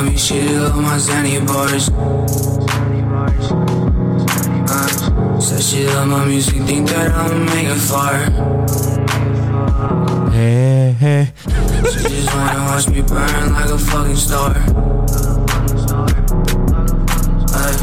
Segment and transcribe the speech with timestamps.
[0.00, 1.90] love me, she love my Zanny bars.
[4.70, 8.14] Uh, said she love my music, think that I'ma make it far.
[10.30, 11.32] Hey, hey.
[11.92, 14.54] She just wanna watch me burn like a fucking star.
[17.52, 17.74] Ay,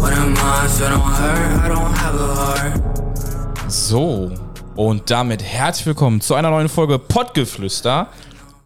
[0.00, 1.64] what am I if I don't hurt?
[1.64, 3.70] I don't have a heart.
[3.70, 4.32] So,
[4.74, 8.08] und damit herzlich willkommen zu einer neuen Folge Pottgeflüster.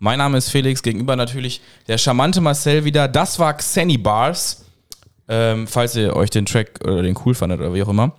[0.05, 3.07] Mein Name ist Felix, gegenüber natürlich der charmante Marcel wieder.
[3.07, 4.65] Das war Xenny Bars.
[5.29, 8.11] Ähm, falls ihr euch den Track oder den cool fandet oder wie auch immer.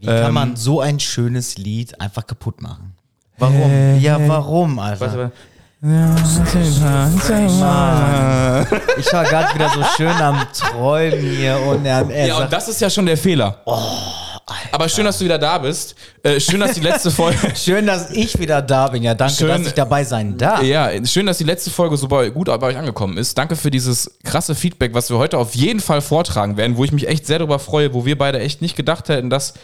[0.00, 2.96] Wie kann Ähm, man so ein schönes Lied einfach kaputt machen?
[3.38, 4.00] Warum?
[4.00, 5.30] ja, warum, Alter?
[8.98, 12.66] Ich war gerade wieder so schön am Träumen hier und er, er Ja, und das
[12.66, 13.62] ist ja schon der Fehler.
[14.72, 15.94] Aber schön, dass du wieder da bist.
[16.22, 17.38] Äh, schön, dass die letzte Folge.
[17.54, 19.02] schön, dass ich wieder da bin.
[19.02, 19.48] Ja, danke, Schön.
[19.48, 20.62] dass ich dabei sein darf.
[20.62, 23.36] Ja, schön, dass die letzte Folge so bei, gut bei euch angekommen ist.
[23.38, 26.92] Danke für dieses krasse Feedback, was wir heute auf jeden Fall vortragen werden, wo ich
[26.92, 29.54] mich echt sehr darüber freue, wo wir beide echt nicht gedacht hätten, dass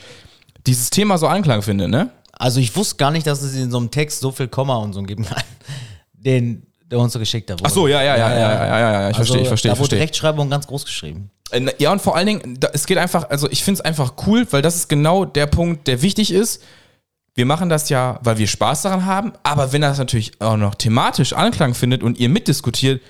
[0.66, 2.10] dieses Thema so Anklang findet, ne?
[2.32, 4.92] Also ich wusste gar nicht, dass es in so einem Text so viel Komma und
[4.92, 5.42] so geben kann,
[6.12, 7.60] den der uns so geschickt hat.
[7.62, 9.70] Ach so, ja, ja, ja, ja, ja, ja, ja, ja, ich Also, verstehe, ich verstehe,
[9.70, 10.00] Da wurde verstehe.
[10.00, 11.30] Rechtschreibung ganz groß geschrieben.
[11.50, 14.14] Äh, Ja, und vor allen Dingen, da- es geht einfach, also ich finde es einfach
[14.26, 16.62] cool, weil das ist genau der Punkt, der wichtig ist.
[17.34, 20.74] Wir machen das ja, weil wir Spaß daran haben, aber wenn das natürlich auch noch
[20.74, 23.00] thematisch Anklang findet und ihr mitdiskutiert,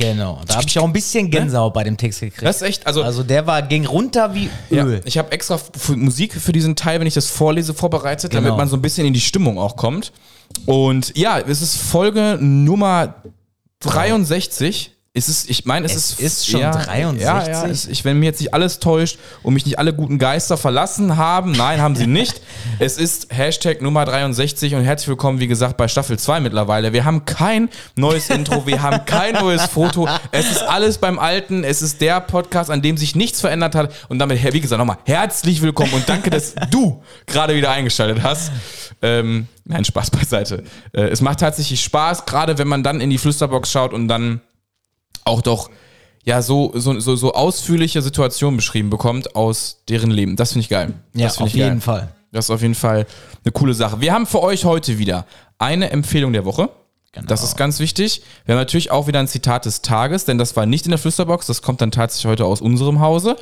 [0.00, 0.40] Genau.
[0.46, 2.42] Da habe ich auch ein bisschen Gänsehaut bei dem Text gekriegt.
[2.42, 5.02] das ist echt, also also der war, ging runter wie Ja, Öl.
[5.04, 8.56] ich habe extra für Musik für diesen Teil, wenn ich das vorlese, vorbereitet, damit Genau.
[8.56, 10.12] man so ein bisschen in die Stimmung auch kommt.
[10.64, 13.14] Und ja, es ist Folge Nummer
[13.80, 14.92] 63.
[15.12, 17.20] Es ist, ich meine, es, Es ist, ist schon ja, 63?
[17.20, 20.20] Ja, ja, es, ich, wenn mir jetzt nicht alles täuscht und mich nicht alle guten
[20.20, 22.40] Geister verlassen haben, nein, haben sie nicht.
[22.78, 26.92] es ist Hashtag Nummer 63 und herzlich willkommen, wie gesagt, bei Staffel 2 mittlerweile.
[26.92, 30.08] Wir haben kein neues Intro, wir haben kein neues Foto.
[30.30, 31.64] Es ist alles beim Alten.
[31.64, 33.92] Es ist der Podcast, an dem sich nichts verändert hat.
[34.08, 38.52] Und damit, wie gesagt, nochmal herzlich willkommen und danke, dass du gerade wieder eingeschaltet hast.
[39.02, 40.62] Ähm, nein, Spaß beiseite.
[40.92, 44.40] Äh, es macht tatsächlich Spaß, gerade wenn man dann in die Flüsterbox schaut und dann
[45.24, 45.70] auch doch
[46.24, 50.36] ja so, so, so, so ausführliche Situationen beschrieben bekommt aus deren Leben.
[50.36, 50.92] Das finde ich geil.
[51.14, 51.64] Ja, auf ich geil.
[51.64, 52.14] jeden Fall.
[52.32, 53.06] Das ist auf jeden Fall
[53.44, 54.00] eine coole Sache.
[54.00, 55.26] Wir haben für euch heute wieder
[55.58, 56.68] eine Empfehlung der Woche.
[57.12, 57.26] Genau.
[57.26, 58.22] Das ist ganz wichtig.
[58.44, 60.98] Wir haben natürlich auch wieder ein Zitat des Tages, denn das war nicht in der
[60.98, 61.46] Flüsterbox.
[61.46, 63.36] Das kommt dann tatsächlich heute aus unserem Hause.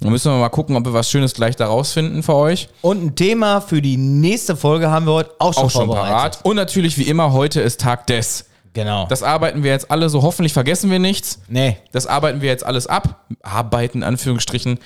[0.00, 2.68] Da müssen wir mal gucken, ob wir was Schönes gleich da rausfinden für euch.
[2.82, 6.12] Und ein Thema für die nächste Folge haben wir heute auch schon, Auch schon vorbereitet.
[6.14, 6.40] parat.
[6.44, 8.44] Und natürlich, wie immer, heute ist Tag des.
[8.72, 9.06] Genau.
[9.08, 10.22] Das arbeiten wir jetzt alle so.
[10.22, 11.40] Hoffentlich vergessen wir nichts.
[11.48, 11.76] nee.
[11.92, 13.24] Das arbeiten wir jetzt alles ab.
[13.42, 14.78] Arbeiten, Anführungsstrichen.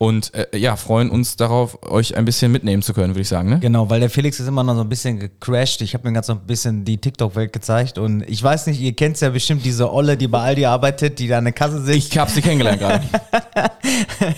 [0.00, 3.48] Und äh, ja, freuen uns darauf, euch ein bisschen mitnehmen zu können, würde ich sagen.
[3.50, 3.58] Ne?
[3.58, 5.80] Genau, weil der Felix ist immer noch so ein bisschen gecrashed.
[5.82, 8.92] Ich habe mir ganz so ein bisschen die TikTok-Welt gezeigt und ich weiß nicht, ihr
[8.94, 11.96] kennt ja bestimmt diese Olle, die bei Aldi arbeitet, die da an der Kasse sitzt.
[12.12, 13.02] Ich habe sie kennengelernt gerade.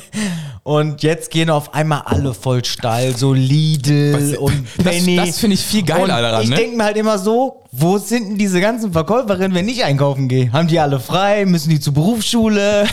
[0.63, 5.17] Und jetzt gehen auf einmal alle voll steil, so Lidl Was- und das- Penny.
[5.17, 6.57] das finde ich viel geiler und daran, Ich ne?
[6.57, 10.53] denke mir halt immer so, wo sind denn diese ganzen Verkäuferinnen, wenn ich einkaufen gehe?
[10.53, 11.47] Haben die alle frei?
[11.47, 12.85] Müssen die zur Berufsschule?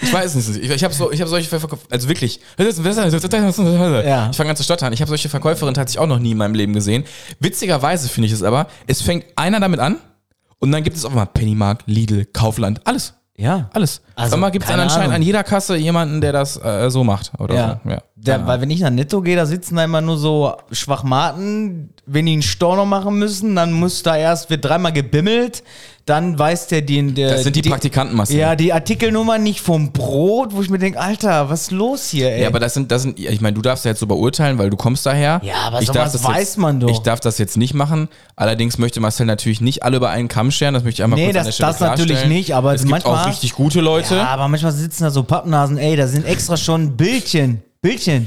[0.00, 0.62] Ich weiß es nicht.
[0.64, 2.40] Ich, ich habe so, ich hab solche Verkäufer, also wirklich.
[4.06, 4.28] Ja.
[4.30, 4.92] Ich fange an zu stottern.
[4.92, 7.04] Ich habe solche Verkäuferinnen tatsächlich auch noch nie in meinem Leben gesehen.
[7.40, 9.96] Witzigerweise finde ich es aber, es fängt einer damit an
[10.58, 13.14] und dann gibt es auf einmal Pennymarkt, Lidl, Kaufland, alles.
[13.36, 13.70] Ja.
[13.72, 14.02] Alles.
[14.16, 15.12] Also, auf einmal gibt es anscheinend Ahnung.
[15.14, 17.32] an jeder Kasse jemanden, der das äh, so macht.
[17.38, 17.80] Oder Ja.
[17.82, 17.90] so.
[17.90, 18.02] ja.
[18.22, 21.90] Der, Keine weil wenn ich nach Netto gehe, da sitzen da immer nur so Schwachmaten.
[22.06, 25.62] Wenn die einen Storno machen müssen, dann muss da erst, wird dreimal gebimmelt.
[26.04, 27.30] Dann weiß der den, der.
[27.34, 28.36] Das sind die Praktikanten, Marcel.
[28.36, 32.32] Ja, die Artikelnummer nicht vom Brot, wo ich mir denke, Alter, was ist los hier,
[32.32, 32.42] ey?
[32.42, 34.70] Ja, aber das sind, das sind, ich meine, du darfst ja jetzt so beurteilen, weil
[34.70, 35.40] du kommst daher.
[35.44, 36.90] Ja, aber ich darf das weiß jetzt, man doch.
[36.90, 38.08] Ich darf das jetzt nicht machen.
[38.36, 40.74] Allerdings möchte Marcel natürlich nicht alle über einen Kamm scheren.
[40.74, 42.80] Das möchte ich einmal Nee, kurz an das- der Stelle das natürlich nicht, aber es
[42.82, 44.16] gibt manchmal- auch richtig gute Leute.
[44.16, 47.62] Ja, aber manchmal sitzen da so Pappnasen, ey, da sind extra schon Bildchen.
[47.82, 48.26] Bildchen.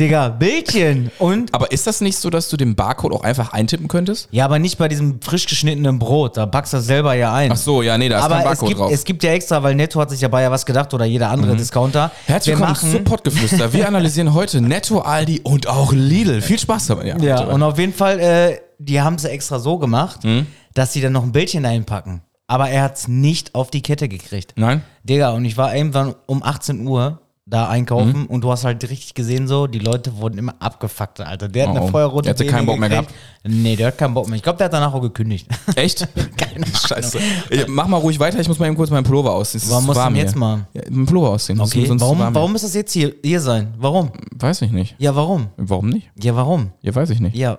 [0.00, 1.12] Digga, Bildchen.
[1.20, 1.54] Und.
[1.54, 4.26] Aber ist das nicht so, dass du den Barcode auch einfach eintippen könntest?
[4.32, 6.36] Ja, aber nicht bei diesem frisch geschnittenen Brot.
[6.36, 7.52] Da backst du das selber ja ein.
[7.52, 8.88] Ach so, ja, nee, da ist kein aber es Barcode gibt, drauf.
[8.88, 8.94] Mhm.
[8.94, 11.54] es gibt ja extra, weil Netto hat sich dabei ja was gedacht oder jeder andere
[11.54, 12.10] Discounter.
[12.26, 13.72] Herzlich Wir willkommen zu Pottgeflüster.
[13.72, 16.42] Wir analysieren heute Netto, Aldi und auch Lidl.
[16.42, 17.06] Viel Spaß dabei.
[17.06, 20.48] Ja, Ja, und auf jeden Fall, äh, die haben es extra so gemacht, Mhm.
[20.74, 22.22] dass sie dann noch ein Bildchen einpacken.
[22.48, 24.54] Aber er hat es nicht auf die Kette gekriegt.
[24.56, 24.82] Nein?
[25.04, 27.20] Digga, und ich war irgendwann um 18 Uhr
[27.50, 28.26] da einkaufen Mhm.
[28.26, 31.48] und du hast halt richtig gesehen so, die Leute wurden immer abgefuckt, Alter.
[31.48, 31.88] Der hat Oh, eine oh.
[31.88, 33.10] feuerrote Der hatte keinen Bock mehr gekriegt.
[33.42, 34.36] Nee, der hat keinen Bock mehr.
[34.36, 35.48] Ich glaube, der hat danach auch gekündigt.
[35.76, 36.06] Echt?
[36.88, 37.18] Scheiße.
[37.50, 39.62] Ich, mach mal ruhig weiter, ich muss mal eben kurz meinen Pullover ausziehen.
[39.68, 40.38] Warum du warm jetzt hier.
[40.38, 40.66] mal?
[40.72, 41.60] Ja, meinen Pullover ausziehen.
[41.60, 43.74] Okay, sonst warum, warm warum ist das jetzt hier, hier sein?
[43.78, 44.12] Warum?
[44.38, 44.94] Weiß ich nicht.
[44.98, 45.48] Ja, warum?
[45.56, 46.08] Warum nicht?
[46.22, 46.70] Ja, warum?
[46.82, 47.36] Ja, weiß ich nicht.
[47.36, 47.58] Ja,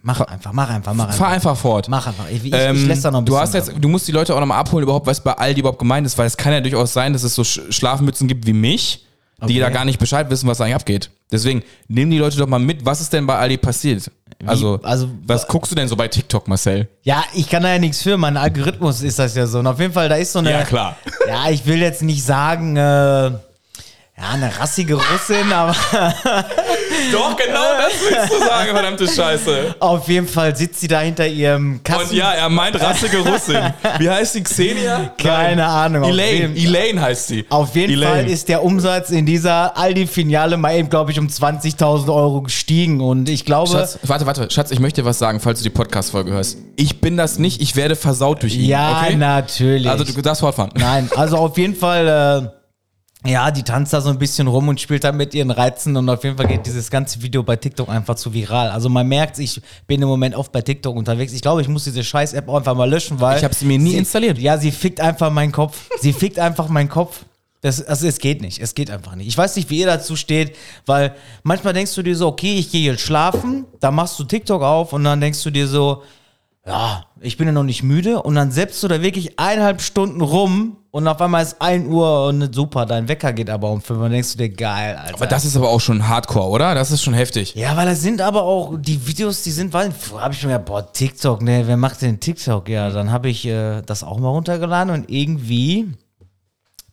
[0.00, 1.50] Mach einfach, mach einfach, mach Fahr einfach.
[1.50, 1.88] einfach fort.
[1.90, 2.24] Mach einfach.
[2.30, 3.36] Ich, ich, Ähm, ich lässt da noch ein bisschen.
[3.36, 5.78] du, hast jetzt, du musst die Leute auch nochmal abholen, überhaupt, was bei Aldi überhaupt
[5.78, 8.54] gemeint ist, weil es kann ja durchaus sein, dass es so Sch Schlafmützen gibt wie
[8.54, 9.04] mich,
[9.40, 9.60] die Okay.
[9.60, 11.10] da gar nicht Bescheid wissen, was eigentlich abgeht.
[11.30, 14.10] Deswegen, nimm die Leute doch mal mit, was ist denn bei Aldi passiert?
[14.46, 16.88] Also, also- was guckst du denn so bei TikTok, Marcel?
[17.02, 18.16] ja, ich kann da ja nichts für.
[18.16, 19.58] Mein Algorithmus ist das ja so.
[19.60, 20.50] Und auf jeden Fall, da ist so eine.
[20.52, 20.96] Ja, klar.
[21.28, 23.32] Ja, ich will jetzt nicht sagen, äh, ja,
[24.32, 25.76] eine rassige Russin, aber
[27.12, 29.74] Doch, genau das willst du sagen, verdammte Scheiße.
[29.80, 32.10] auf jeden Fall sitzt sie da hinter ihrem Kassen.
[32.10, 33.58] Und ja, er meint rassige Russin.
[33.98, 34.42] Wie heißt die?
[34.42, 35.12] Xenia?
[35.18, 36.04] Keine Ahnung.
[36.04, 36.54] Auf Elaine.
[36.56, 37.46] Elaine heißt sie.
[37.48, 38.12] Auf jeden Elaine.
[38.12, 43.00] Fall ist der Umsatz in dieser Aldi-Filiale mal eben, glaube ich, um 20.000 Euro gestiegen.
[43.00, 45.70] Und ich glaube, Schatz, warte, warte, Schatz, ich möchte dir was sagen, falls du die
[45.70, 46.58] Podcast-Folge hörst.
[46.76, 48.64] Ich bin das nicht, ich werde versaut durch ihn.
[48.66, 49.16] ja, okay?
[49.16, 49.88] natürlich.
[49.88, 50.70] Also du darfst fortfahren.
[50.74, 52.57] Nein, also auf jeden Fall, äh,
[53.26, 56.08] ja, die tanzt da so ein bisschen rum und spielt da mit ihren Reizen und
[56.08, 58.70] auf jeden Fall geht dieses ganze Video bei TikTok einfach zu viral.
[58.70, 61.32] Also man merkt, ich bin im Moment oft bei TikTok unterwegs.
[61.32, 63.66] Ich glaube, ich muss diese scheiß App auch einfach mal löschen, weil Ich habe sie
[63.66, 64.38] mir nie sie, installiert.
[64.38, 65.88] Ja, sie fickt einfach meinen Kopf.
[66.00, 67.24] Sie fickt einfach meinen Kopf.
[67.60, 69.26] Das, also es geht nicht, es geht einfach nicht.
[69.26, 70.56] Ich weiß nicht, wie ihr dazu steht,
[70.86, 74.62] weil manchmal denkst du dir so, okay, ich gehe jetzt schlafen, dann machst du TikTok
[74.62, 76.04] auf und dann denkst du dir so,
[76.64, 80.20] ja, ich bin ja noch nicht müde und dann setzt du da wirklich eineinhalb Stunden
[80.20, 84.00] rum und auf einmal ist 1 Uhr und super, dein Wecker geht aber um 5
[84.00, 85.14] und denkst du dir, geil, Alter.
[85.14, 86.74] Aber das ist aber auch schon Hardcore, oder?
[86.74, 87.54] Das ist schon heftig.
[87.54, 90.64] ja, weil das sind aber auch, die Videos, die sind, weil, habe ich mir gedacht,
[90.64, 92.68] boah, TikTok, ne, wer macht denn TikTok?
[92.68, 95.88] Ja, dann habe ich äh, das auch mal runtergeladen und irgendwie,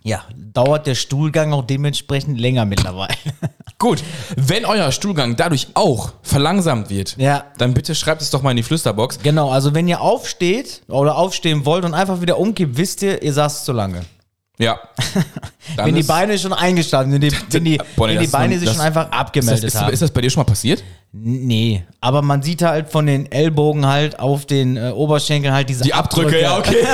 [0.05, 0.23] ja,
[0.53, 3.13] dauert der Stuhlgang auch dementsprechend länger mittlerweile.
[3.79, 4.01] Gut,
[4.37, 7.43] wenn euer Stuhlgang dadurch auch verlangsamt wird, Ja.
[7.57, 9.19] dann bitte schreibt es doch mal in die Flüsterbox.
[9.21, 13.33] genau, also wenn ihr aufsteht oder aufstehen wollt und einfach wieder umkippt, wisst ihr, ihr
[13.33, 14.01] saßt zu lange.
[14.57, 14.79] Ja.
[15.75, 18.57] Wenn die Beine schon eingestanden sind, wenn die, wenn die, Boah, nee, wenn die Beine
[18.57, 19.91] sich schon einfach ist das, abgemeldet ist, haben.
[19.91, 20.81] ist das bei dir schon mal passiert?
[21.11, 25.83] nee, aber man sieht halt von den Ellbogen halt auf den äh, Oberschenkeln halt diese
[25.83, 26.85] Die Abdrücke, ja, okay.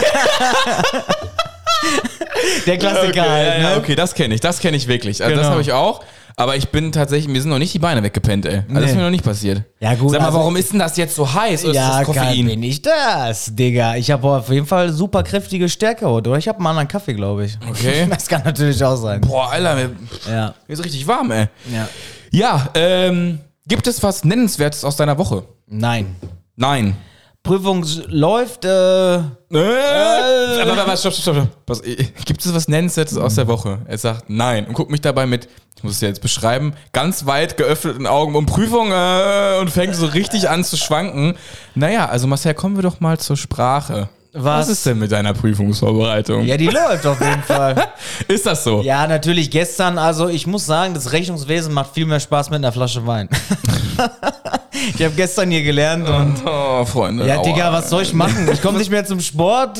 [2.66, 3.64] Der Klassiker okay, halt, ne?
[3.72, 5.24] ja, okay, das kenne ich, das kenne ich wirklich.
[5.24, 5.52] Also das Genau.
[5.52, 6.02] habe ich auch.
[6.38, 8.60] Aber ich bin tatsächlich, mir sind noch nicht die Beine weggepennt, ey.
[8.60, 8.96] Also Das ist Nee.
[8.98, 9.64] mir noch nicht passiert.
[9.82, 11.66] Ja, gut, Sag mal, also- warum ist denn das jetzt so heiß?
[11.66, 12.46] Oder Ja, ist das Koffein?
[12.46, 13.96] bin ich das, Digga.
[13.98, 16.30] Ich habe auf jeden Fall super kräftige Stärke heute.
[16.30, 17.58] Oder ich habe einen anderen Kaffee, glaube ich.
[17.70, 18.08] Okay.
[18.10, 19.22] Das kann natürlich auch sein.
[19.22, 19.90] Boah, Alter, mir,
[20.30, 20.54] Ja.
[20.68, 21.48] mir ist richtig warm, ey.
[21.72, 21.88] ja.
[22.32, 25.44] Ja, ähm, gibt es was Nennenswertes aus deiner Woche?
[25.68, 26.16] Nein.
[26.56, 26.96] Nein.
[27.44, 31.48] Prüfung läuft, äh, Äh, warte, warte, stopp, stopp, stopp.
[31.68, 33.80] Was, gibt es was Nennenswertes aus der Woche?
[33.88, 37.26] Er sagt nein und guckt mich dabei mit, ich muss es ja jetzt beschreiben, ganz
[37.26, 41.36] weit geöffneten Augen um Prüfung äh, und fängt so richtig an zu schwanken.
[41.74, 44.10] Naja, also Marcel, kommen wir doch mal zur Sprache.
[44.34, 44.70] Was?
[44.70, 46.46] ist denn mit deiner Prüfungsvorbereitung?
[46.46, 47.90] ja, die läuft auf jeden Fall.
[48.28, 48.82] Ist das so?
[48.82, 52.72] Ja, natürlich gestern, also ich muss sagen, das Rechnungswesen macht viel mehr Spaß mit einer
[52.72, 53.28] Flasche Wein.
[54.98, 57.28] ich habe gestern hier gelernt und Oh, Freunde.
[57.28, 57.42] ja.
[57.42, 58.50] Digga, was soll ich machen?
[58.52, 59.80] Ich komme nicht mehr zum Sport.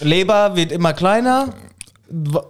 [0.00, 1.48] Leber wird immer kleiner.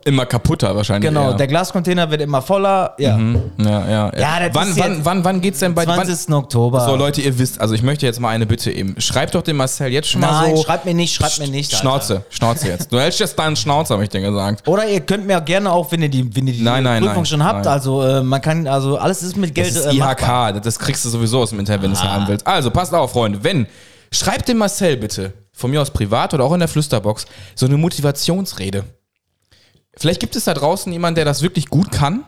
[0.04, 1.08] Immer kaputter wahrscheinlich.
[1.08, 1.34] Genau, eher.
[1.34, 2.94] der Glascontainer wird immer voller.
[2.98, 3.18] Ja.
[3.18, 4.12] Ja, ja.
[4.18, 6.34] Ja, das wann, wann, wann, wann geht's denn bei wann, 20.
[6.34, 6.80] Oktober.
[6.84, 8.94] So, Leute, ihr wisst, also ich möchte jetzt mal eine Bitte eben.
[8.98, 10.64] Schreibt doch dem Marcel jetzt schon mal Nein, so.
[10.64, 11.72] schreibt mir nicht, schreibt mir nicht.
[11.72, 11.80] Alter.
[11.80, 12.92] Schnauze, Schnauze jetzt.
[12.92, 14.68] Du hältst jetzt deinen Schnauze, habe ich dir gesagt.
[14.68, 17.00] Oder ihr könnt mir auch gerne auch, wenn ihr die, wenn ihr die Nein, nein,
[17.02, 17.72] Prüfung nein, schon habt, nein.
[17.72, 19.96] also äh, man kann, also alles ist mit Geld Das ist äh.
[19.96, 22.46] IHK, das kriegst du sowieso aus dem Internet, wenn du es haben willst.
[22.46, 23.42] Also, passt auf, Freunde.
[23.42, 23.66] Wenn,
[24.12, 27.24] schreibt dem Marcel bitte, von mir aus privat oder auch in der Flüsterbox,
[27.54, 28.84] so eine Motivationsrede.
[29.96, 32.24] Vielleicht gibt es da draußen jemanden, der das wirklich gut kann,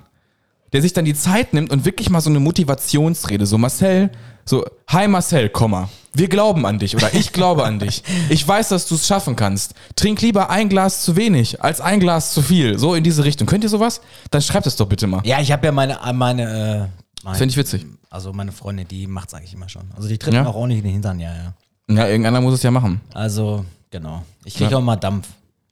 [0.72, 4.10] der sich dann die Zeit nimmt und wirklich mal so eine Motivationsrede, so Marcel,
[4.44, 8.02] so, hi Marcel, Komma, wir glauben an dich oder ich glaube an dich.
[8.28, 9.74] Ich weiß, dass du es schaffen kannst.
[9.96, 12.78] Trink lieber ein Glas zu wenig als ein Glas zu viel.
[12.78, 13.46] So in diese Richtung.
[13.46, 14.00] Könnt ihr sowas?
[14.30, 15.20] Dann schreibt es doch bitte mal.
[15.24, 17.84] Ja, ich habe ja meine, meine, äh, mein, Finde ich witzig.
[18.08, 19.82] also meine Freundin, die macht's eigentlich immer schon.
[19.96, 20.46] Also die tritt Ja?
[20.46, 21.94] auch ordentlich in den Hintern, ja, ja.
[21.94, 23.00] Ja, irgendeiner muss es ja machen.
[23.14, 24.22] Also, genau.
[24.44, 24.78] Ich kriege Ja.
[24.78, 25.28] auch mal Dampf.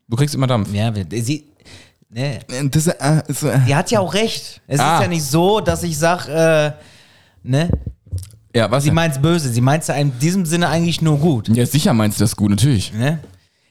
[0.08, 0.72] Du kriegst immer Dampf.
[0.72, 1.44] Ja, sie,
[2.14, 2.38] ne,
[2.70, 4.60] Das, äh, ist, äh, die hat ja auch recht.
[4.66, 4.96] Es Ah.
[4.96, 6.72] ist ja nicht so, dass ich sag, äh,
[7.42, 7.68] ne,
[8.54, 8.84] ja, was?
[8.84, 8.94] sie denn?
[8.94, 9.48] meint's böse.
[9.50, 12.50] Sie meint's ja in diesem Sinne eigentlich nur gut, Ja, sicher meinst du das gut,
[12.50, 12.92] natürlich.
[12.92, 13.18] ne?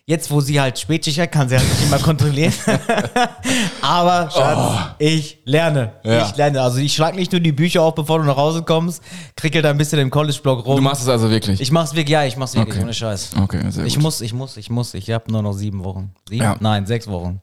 [0.06, 2.52] Jetzt, wo sie halt Spätschicht hat, kann sie halt nicht immer kontrollieren.
[3.82, 5.94] Aber, Schatz, ich lerne.
[6.04, 6.10] Oh.
[6.10, 6.26] Ja.
[6.28, 6.62] Ich lerne.
[6.62, 9.02] Also ich schlag nicht nur die Bücher auf, bevor du nach Hause kommst,
[9.38, 10.76] krickel da ein bisschen im College-Block rum.
[10.76, 11.62] Du machst es also wirklich.
[11.62, 12.84] ich mach's wirklich, ja, ich mach's wirklich, Okay.
[12.84, 13.32] ohne Scheiß.
[13.42, 14.04] okay, sehr Ich gut.
[14.04, 14.94] muss, ich muss, ich muss.
[14.94, 16.12] Ich habe nur noch sieben Wochen.
[16.28, 16.44] Sieben?
[16.44, 16.58] Ja.
[16.60, 17.40] Nein, sechs Wochen.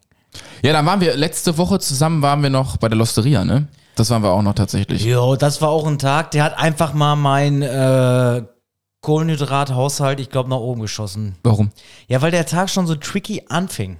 [0.62, 3.68] Ja, dann waren wir, letzte Woche zusammen waren wir noch bei der Losteria, ne?
[3.96, 5.04] Das waren wir auch noch tatsächlich.
[5.04, 8.42] Jo, das war auch ein Tag, der hat einfach mal mein äh,
[9.00, 11.36] Kohlenhydrathaushalt, ich glaube, nach oben geschossen.
[11.42, 11.70] Warum?
[12.08, 13.98] Ja, weil der Tag schon so tricky anfing.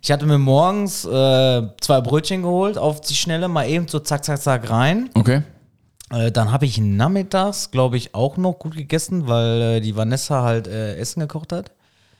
[0.00, 4.24] Ich hatte mir morgens äh, zwei Brötchen geholt, auf die Schnelle mal eben so zack,
[4.24, 5.10] zack, zack rein.
[5.12, 5.42] Okay.
[6.10, 10.42] Äh, dann habe ich nachmittags, glaube ich, auch noch gut gegessen, weil äh, die Vanessa
[10.42, 11.70] halt äh, Essen gekocht hat.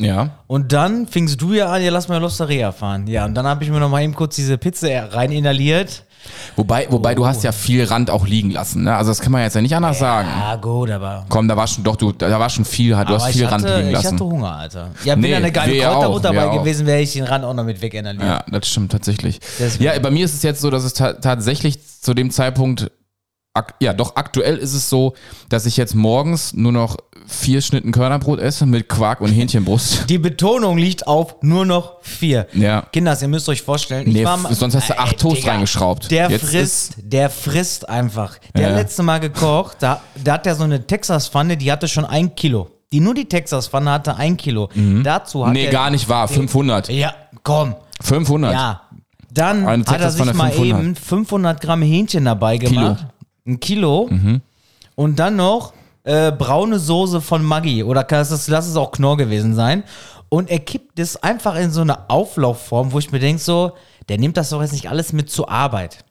[0.02, 0.30] Ja.
[0.46, 3.06] Und dann fingst du ja an, ja, lass mal Losteria fahren.
[3.06, 6.04] Ja, und dann habe ich mir noch mal eben kurz diese Pizza rein inhaliert.
[6.54, 8.94] Wobei, wobei du hast ja viel Rand auch liegen lassen, ne?
[8.94, 10.28] Also das kann man jetzt ja nicht anders sagen.
[10.28, 11.26] Ja, gut, aber.
[11.28, 13.50] Komm, da war schon, doch, du, da war schon viel, du hast aber viel ich
[13.50, 14.14] Rand hatte, liegen ich lassen.
[14.14, 14.90] hatte Hunger, Alter.
[15.04, 16.58] Ja, bin Nee, eine geile ja Kräuterbutter dabei auch.
[16.60, 18.22] gewesen, wäre ich den Rand auch noch mit weg inhaliert.
[18.24, 19.40] Ja, das stimmt tatsächlich.
[19.58, 19.82] Deswegen.
[19.84, 22.92] Ja, bei mir ist es jetzt so, dass es ta tatsächlich zu dem Zeitpunkt,
[23.80, 25.14] ja, doch aktuell ist es so,
[25.50, 30.04] dass ich jetzt morgens nur noch vier Schnitten Körnerbrot esse mit Quark und Hähnchenbrust.
[30.08, 32.46] Die Betonung liegt auf nur noch vier.
[32.54, 32.82] Ja.
[32.92, 36.10] Kinders, ihr müsst euch vorstellen, ich Nee, mal, sonst hast du acht Toast Digga, reingeschraubt.
[36.10, 38.38] Der Jetzt frisst, der frisst einfach.
[38.56, 38.76] Der Ja.
[38.76, 42.70] letzte Mal gekocht, da, da hat er so eine Texas-Pfanne, die hatte schon ein Kilo.
[42.90, 44.68] Die nur die Texas-Pfanne hatte ein Kilo.
[45.02, 45.52] Dazu hat Mhm.
[45.54, 46.26] Nee, er, gar nicht wahr.
[46.26, 46.88] 500.
[46.88, 47.74] Ja, komm.
[48.00, 48.52] 500.
[48.52, 48.82] Ja.
[49.30, 50.80] Dann hat er sich mal 500.
[50.80, 53.06] eben 500 Gramm Hähnchen dabei gemacht.
[53.46, 54.08] Ein Kilo.
[54.10, 54.40] Mhm.
[54.94, 55.72] Und dann noch
[56.04, 57.82] äh, braune Soße von Maggi.
[57.82, 59.84] Oder es, lass es auch Knorr gewesen sein.
[60.28, 63.72] Und er kippt das einfach in so eine Auflaufform, wo ich mir denke, so,
[64.08, 66.04] der nimmt das doch jetzt nicht alles mit zur Arbeit.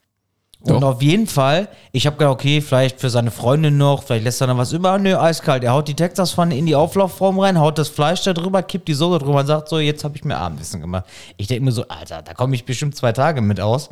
[0.63, 0.89] Und Doch.
[0.89, 4.47] auf jeden Fall, ich habe gedacht, okay, vielleicht für seine Freundin noch, vielleicht lässt er
[4.47, 4.99] noch was über.
[4.99, 5.63] Nö, eiskalt.
[5.63, 8.93] Er haut die Texaspfanne in die Auflaufform rein, haut das Fleisch da drüber, kippt die
[8.93, 11.05] Soße drüber und sagt so, jetzt habe ich mir Abendessen gemacht.
[11.37, 13.89] Ich denke mir so, Alter, da komme ich bestimmt zwei Tage mit aus.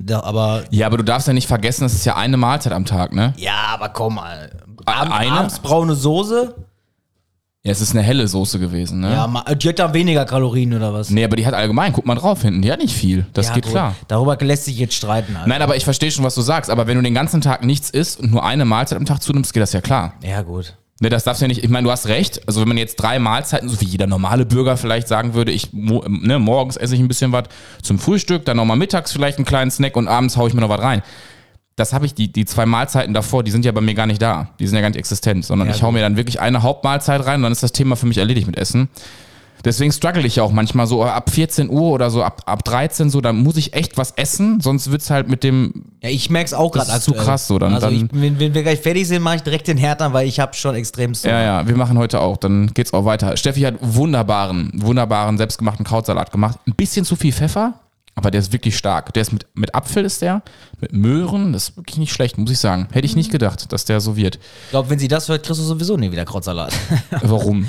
[0.00, 2.84] Da, aber, Ja, aber du darfst ja nicht vergessen, das ist ja eine Mahlzeit am
[2.84, 3.32] Tag, ne?
[3.36, 4.50] ja, aber komm mal.
[4.84, 5.32] Ab, Eine?
[5.32, 6.54] Abends braune Soße,
[7.64, 9.12] Ja, es ist eine helle Soße gewesen, ne?
[9.12, 11.10] ja, die hat da weniger Kalorien oder was?
[11.10, 13.26] Nee, aber die hat allgemein, guck mal drauf hinten, die hat nicht viel.
[13.32, 13.72] Das ja, geht gut.
[13.72, 13.94] klar.
[14.06, 15.48] Darüber lässt sich jetzt streiten, Alter.
[15.48, 16.70] Nein, aber ich verstehe schon, was du sagst.
[16.70, 19.52] Aber wenn du den ganzen Tag nichts isst und nur eine Mahlzeit am Tag zunimmst,
[19.52, 20.12] geht das ja klar.
[20.22, 20.76] Ja, gut.
[20.98, 22.40] Ne, das darfst du ja nicht, ich meine, du hast recht.
[22.46, 25.72] Also wenn man jetzt drei Mahlzeiten, so wie jeder normale Bürger vielleicht sagen würde, ich,
[25.72, 27.44] ne, morgens esse ich ein bisschen was
[27.82, 30.70] zum Frühstück, dann nochmal mittags vielleicht einen kleinen Snack und abends haue ich mir noch
[30.70, 31.02] was rein.
[31.76, 34.22] Das habe ich, die, die zwei Mahlzeiten davor, die sind ja bei mir gar nicht
[34.22, 34.48] da.
[34.58, 37.26] Die sind ja gar nicht existent, sondern Ja, ich hau mir dann wirklich eine Hauptmahlzeit
[37.26, 38.88] rein und dann ist das Thema für mich erledigt mit Essen.
[39.64, 43.10] Deswegen struggle ich ja auch manchmal so ab 14 Uhr oder so, ab, ab 13
[43.10, 46.46] so, dann muss ich echt was essen, sonst wird's halt mit dem, Ja, ich merke
[46.46, 48.80] es auch gerade ist zu krass so, dann- also dann- ich, wenn, wenn wir gleich
[48.80, 51.76] fertig sind, mache ich direkt den Härter, weil ich habe schon extrem Ja, ja, wir
[51.76, 53.36] machen heute auch, dann geht's auch weiter.
[53.36, 56.58] Steffi hat wunderbaren, wunderbaren selbstgemachten Krautsalat gemacht.
[56.66, 57.74] Ein bisschen zu viel Pfeffer,
[58.16, 59.12] aber der ist wirklich stark.
[59.12, 60.42] Der ist mit, mit Apfel ist der,
[60.80, 62.88] mit Möhren, das ist wirklich nicht schlecht, muss ich sagen.
[62.90, 64.36] Hätte ich nicht gedacht, dass der so wird.
[64.36, 66.72] Ich glaube, wenn sie das hört, kriegst du sowieso nie wieder Krautsalat.
[67.22, 67.68] Warum?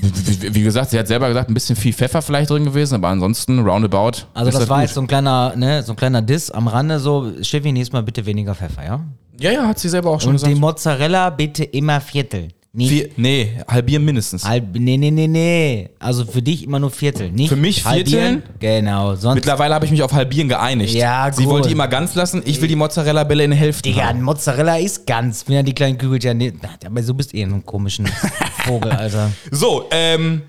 [0.00, 3.60] wie, gesagt, sie hat selber gesagt, ein bisschen viel Pfeffer vielleicht drin gewesen, aber ansonsten
[3.60, 4.26] roundabout.
[4.34, 4.86] Also ist das war gut.
[4.86, 8.02] jetzt so ein kleiner, ne, so ein kleiner Diss am Rande, so, Steffi, nächstes Mal
[8.02, 9.00] bitte weniger Pfeffer, ja?
[9.38, 10.60] Ja, ja, hat sie selber auch schon Und die gesagt.
[10.60, 12.48] Mozzarella bitte immer Viertel.
[12.76, 14.44] Nicht Vier, nee, halbieren mindestens.
[14.44, 15.90] halb, nee, nee, nee, nee.
[16.00, 17.30] Also für dich immer nur Viertel.
[17.30, 18.42] Nicht Für mich halbieren.
[18.58, 19.36] Genau, sonst.
[19.36, 20.92] Mittlerweile habe ich mich auf halbieren geeinigt.
[20.92, 21.52] Ja, Sie gut.
[21.52, 24.22] wollte die immer ganz lassen, ich will die Mozzarella-Bälle in Hälften Digga, haben.
[24.22, 25.46] Mozzarella ist ganz.
[25.46, 26.36] Wenn ja die kleinen Kügelchen.
[26.36, 26.52] Nee,
[26.84, 28.06] aber du bist eh ein komischen
[28.64, 29.30] Vogel, Alter.
[29.52, 30.42] So, ähm,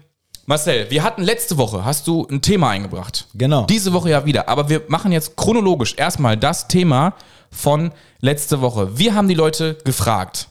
[0.48, 3.28] Marcel, wir hatten letzte Woche, hast du ein Thema eingebracht.
[3.36, 3.66] Genau.
[3.68, 4.50] Diese Woche ja wieder.
[4.50, 7.14] Aber wir machen jetzt chronologisch erstmal das Thema
[7.52, 8.98] von letzte Woche.
[8.98, 10.48] Wir haben die Leute gefragt.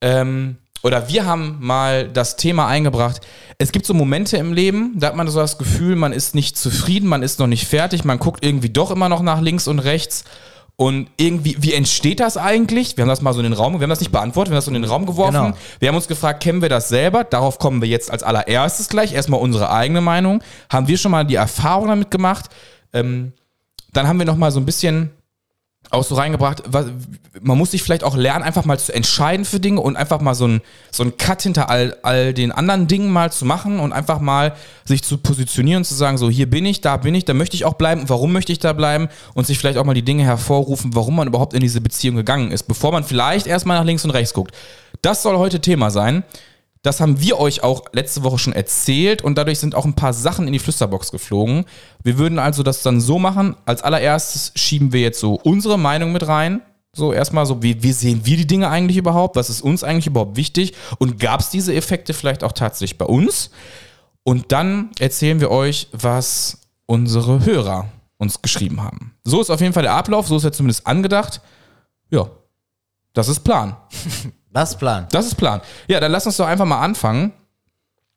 [0.00, 3.22] Ähm, oder wir haben mal das Thema eingebracht.
[3.56, 6.58] Es gibt so Momente im Leben, da hat man so das Gefühl, man ist nicht
[6.58, 9.78] zufrieden, man ist noch nicht fertig, man guckt irgendwie doch immer noch nach links und
[9.78, 10.24] rechts.
[10.76, 12.96] Und irgendwie, wie entsteht das eigentlich?
[12.96, 14.58] Wir haben das mal so in den Raum, wir haben das nicht beantwortet, wir haben
[14.58, 15.32] das so in den Raum geworfen.
[15.32, 15.56] Genau.
[15.78, 17.24] Wir haben uns gefragt, kennen wir das selber?
[17.24, 19.14] Darauf kommen wir jetzt als allererstes gleich.
[19.14, 20.42] Erstmal unsere eigene Meinung.
[20.68, 22.50] Haben wir schon mal die Erfahrung damit gemacht?
[22.92, 23.32] Ähm,
[23.92, 25.10] dann haben wir noch mal so ein bisschen
[25.94, 26.86] auch so reingebracht, was,
[27.40, 30.34] man muss sich vielleicht auch lernen, einfach mal zu entscheiden für Dinge und einfach mal
[30.34, 30.60] so ein,
[30.90, 34.54] so ein Cut hinter all, all den anderen Dingen mal zu machen und einfach mal
[34.84, 37.56] sich zu positionieren und zu sagen, so hier bin ich, da bin ich, da möchte
[37.56, 40.04] ich auch bleiben und warum möchte ich da bleiben und sich vielleicht auch mal die
[40.04, 43.84] Dinge hervorrufen, warum man überhaupt in diese Beziehung gegangen ist, bevor man vielleicht erstmal nach
[43.84, 44.54] links und rechts guckt.
[45.02, 46.24] Das soll heute Thema sein.
[46.84, 50.12] Das haben wir euch auch letzte Woche schon erzählt und dadurch sind auch ein paar
[50.12, 51.64] Sachen in die Flüsterbox geflogen.
[52.02, 53.56] Wir würden also das dann so machen.
[53.64, 56.60] Als allererstes schieben wir jetzt so unsere Meinung mit rein.
[56.92, 59.34] So erstmal so, wie, wie sehen wir die Dinge eigentlich überhaupt?
[59.36, 60.74] Was ist uns eigentlich überhaupt wichtig?
[60.98, 63.50] Und gab es diese Effekte vielleicht auch tatsächlich bei uns?
[64.22, 67.88] Und dann erzählen wir euch, was unsere Hörer
[68.18, 69.14] uns geschrieben haben.
[69.24, 71.40] So ist auf jeden Fall der Ablauf, so ist er zumindest angedacht.
[72.10, 72.28] Ja,
[73.14, 73.74] das ist Plan.
[74.54, 75.06] Was Plan?
[75.10, 75.60] Das ist Plan.
[75.88, 77.32] Ja, dann lass uns doch einfach mal anfangen.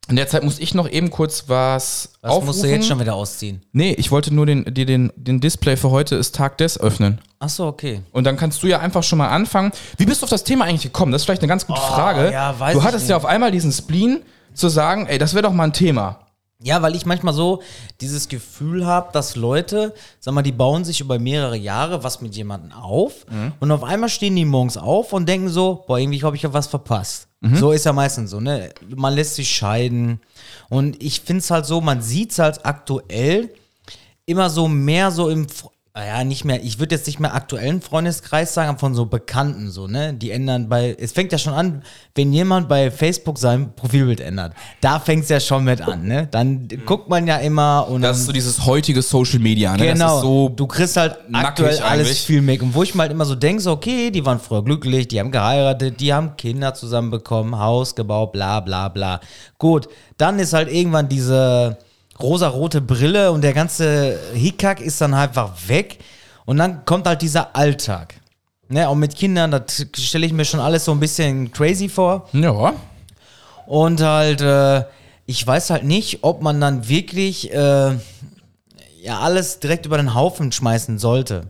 [0.08, 2.46] In der Zeit muss ich noch eben kurz was, Was aufrufen.
[2.46, 3.60] musst du jetzt schon wieder ausziehen?
[3.72, 7.20] Nee, ich wollte nur den, dir den, den Display für heute ist Tag des öffnen.
[7.40, 8.00] Ach so, okay.
[8.12, 9.70] Und dann kannst du ja einfach schon mal anfangen.
[9.98, 11.12] Wie bist du auf das Thema eigentlich gekommen?
[11.12, 12.32] Das ist vielleicht eine ganz gute Frage.
[12.32, 13.10] ja, weiß du hattest nicht.
[13.10, 14.22] ja auf einmal diesen Spleen
[14.54, 16.20] zu sagen, ey, das wäre doch mal ein Thema.
[16.60, 17.62] Ja, weil ich manchmal so
[18.00, 22.34] dieses Gefühl habe, dass Leute, sag mal, die bauen sich über mehrere Jahre was mit
[22.34, 23.26] jemandem auf
[23.60, 26.52] und auf einmal stehen die morgens auf und denken so, boah, irgendwie habe ich ja
[26.52, 27.28] was verpasst.
[27.54, 28.70] So ist ja meistens so, ne?
[28.96, 30.20] Man lässt sich scheiden
[30.68, 33.54] und ich finde es halt so, man sieht es halt aktuell
[34.26, 35.46] immer so mehr so im,
[36.04, 39.70] ja, nicht mehr, ich würde jetzt nicht mehr aktuellen Freundeskreis sagen, aber von so Bekannten
[39.70, 40.14] so, ne?
[40.14, 41.82] Die ändern bei, es fängt ja schon an,
[42.14, 44.52] wenn jemand bei Facebook sein Profilbild ändert.
[44.80, 46.28] Da fängt es ja schon mit an, ne?
[46.30, 49.92] Dann guckt man ja immer und Das ist so dieses heutige Social Media, ne?
[49.92, 52.62] Genau, so du kriegst halt aktuell alles viel mehr.
[52.62, 55.18] Und wo ich mir halt immer so denke, so, okay, die waren früher glücklich, die
[55.18, 59.20] haben geheiratet, die haben Kinder zusammenbekommen, Haus gebaut, bla bla bla.
[59.58, 61.78] Gut, dann ist halt irgendwann diese
[62.20, 65.98] rosarote Brille und der ganze Hickhack ist dann einfach weg.
[66.44, 68.14] Und dann kommt halt dieser Alltag.
[68.70, 72.28] Ne, und mit Kindern, das stelle ich mir schon alles so ein bisschen crazy vor.
[72.32, 72.74] Ja.
[73.66, 74.84] Und halt, äh,
[75.24, 77.96] ich weiß halt nicht, ob man dann wirklich äh,
[79.02, 81.48] ja alles direkt über den Haufen schmeißen sollte.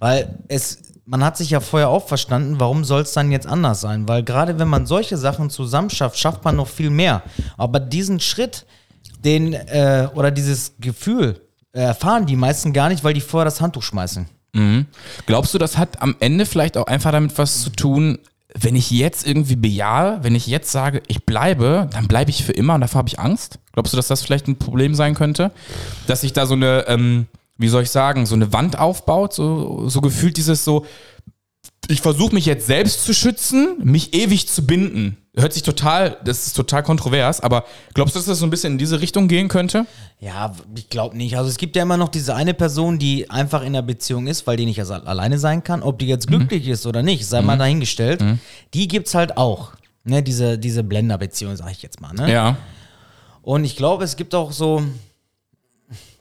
[0.00, 3.80] Weil es, man hat sich ja vorher auch verstanden, warum soll es dann jetzt anders
[3.80, 4.06] sein?
[4.06, 7.22] Weil gerade wenn man solche Sachen zusammen schafft, schafft man noch viel mehr.
[7.56, 8.66] Aber diesen Schritt,
[9.24, 11.40] den, äh, oder dieses Gefühl,
[11.72, 14.26] äh, erfahren die meisten gar nicht, weil die vorher das Handtuch schmeißen.
[15.26, 18.18] Glaubst du, das hat am Ende vielleicht auch einfach damit was zu tun,
[18.56, 22.52] wenn ich jetzt irgendwie bejahe, wenn ich jetzt sage, ich bleibe, dann bleibe ich für
[22.52, 23.58] immer und davor habe ich Angst?
[23.72, 25.50] Glaubst du, dass das vielleicht ein Problem sein könnte?
[26.06, 27.26] Dass sich da so eine, ähm,
[27.58, 30.86] wie soll ich sagen, so eine Wand aufbaut, so, so gefühlt dieses so,
[31.88, 35.16] ich versuche mich jetzt selbst zu schützen, mich ewig zu binden.
[35.36, 38.74] Hört sich total, das ist total kontrovers, aber glaubst du, dass das so ein bisschen
[38.74, 39.84] in diese Richtung gehen könnte?
[40.20, 41.36] Ja, ich glaube nicht.
[41.36, 44.46] Also es gibt ja immer noch diese eine Person, die einfach in einer Beziehung ist,
[44.46, 45.82] weil die nicht alleine sein kann.
[45.82, 48.24] Ob die jetzt glücklich ist oder nicht, sei mal dahingestellt.
[48.74, 49.72] Die gibt's halt auch.
[50.04, 52.12] Ne, diese, diese Blender-Beziehung, sag ich jetzt mal.
[52.12, 52.30] Ne?
[52.30, 52.58] Ja.
[53.40, 54.82] Und ich glaube, es gibt auch so,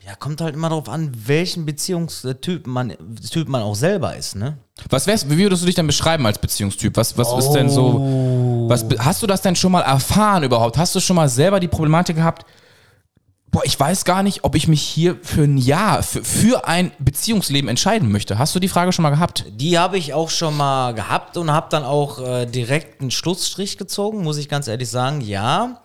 [0.05, 2.93] ja, kommt halt immer darauf an, welchen Beziehungstyp man,
[3.31, 4.57] Typ man auch selber ist, ne?
[4.89, 6.97] Was wär's, wie würdest du dich denn beschreiben als Beziehungstyp?
[6.97, 10.77] Was, was ist denn so, was, be- hast du das denn schon mal erfahren überhaupt?
[10.77, 12.45] Hast du schon mal selber die Problematik gehabt,
[13.51, 16.91] boah, ich weiß gar nicht, ob ich mich hier für ein Jahr, für, für ein
[16.97, 18.39] Beziehungsleben entscheiden möchte.
[18.39, 19.45] Hast du die Frage schon mal gehabt?
[19.51, 23.77] Die habe ich auch schon mal gehabt und habe dann auch äh, direkt einen Schlussstrich
[23.77, 25.82] gezogen, muss ich ganz ehrlich sagen, ja.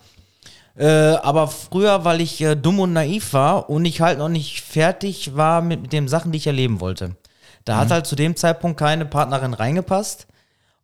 [0.79, 4.61] Äh, aber früher, weil ich äh, dumm und naiv war und ich halt noch nicht
[4.61, 7.17] fertig war mit, mit den Sachen, die ich erleben wollte.
[7.65, 10.27] Da hat halt zu dem Zeitpunkt keine Partnerin reingepasst.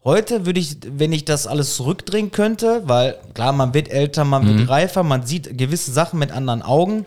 [0.02, 4.46] Heute würde ich, wenn ich das alles zurückdrehen könnte, weil klar, man wird älter, man
[4.46, 7.06] wird reifer, man sieht gewisse Sachen mit anderen Augen,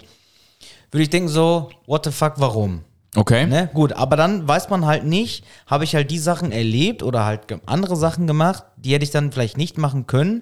[0.90, 2.82] würde ich denken so, what the fuck, warum?
[3.18, 3.48] Okay.
[3.48, 3.68] Ne?
[3.74, 7.42] Gut, aber dann weiß man halt nicht, habe ich halt die Sachen erlebt oder halt
[7.66, 10.42] andere Sachen gemacht, die hätte ich dann vielleicht nicht machen können.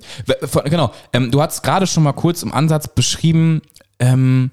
[0.65, 3.61] Genau, ähm, du hast gerade schon mal kurz im Ansatz beschrieben,
[3.99, 4.51] ähm,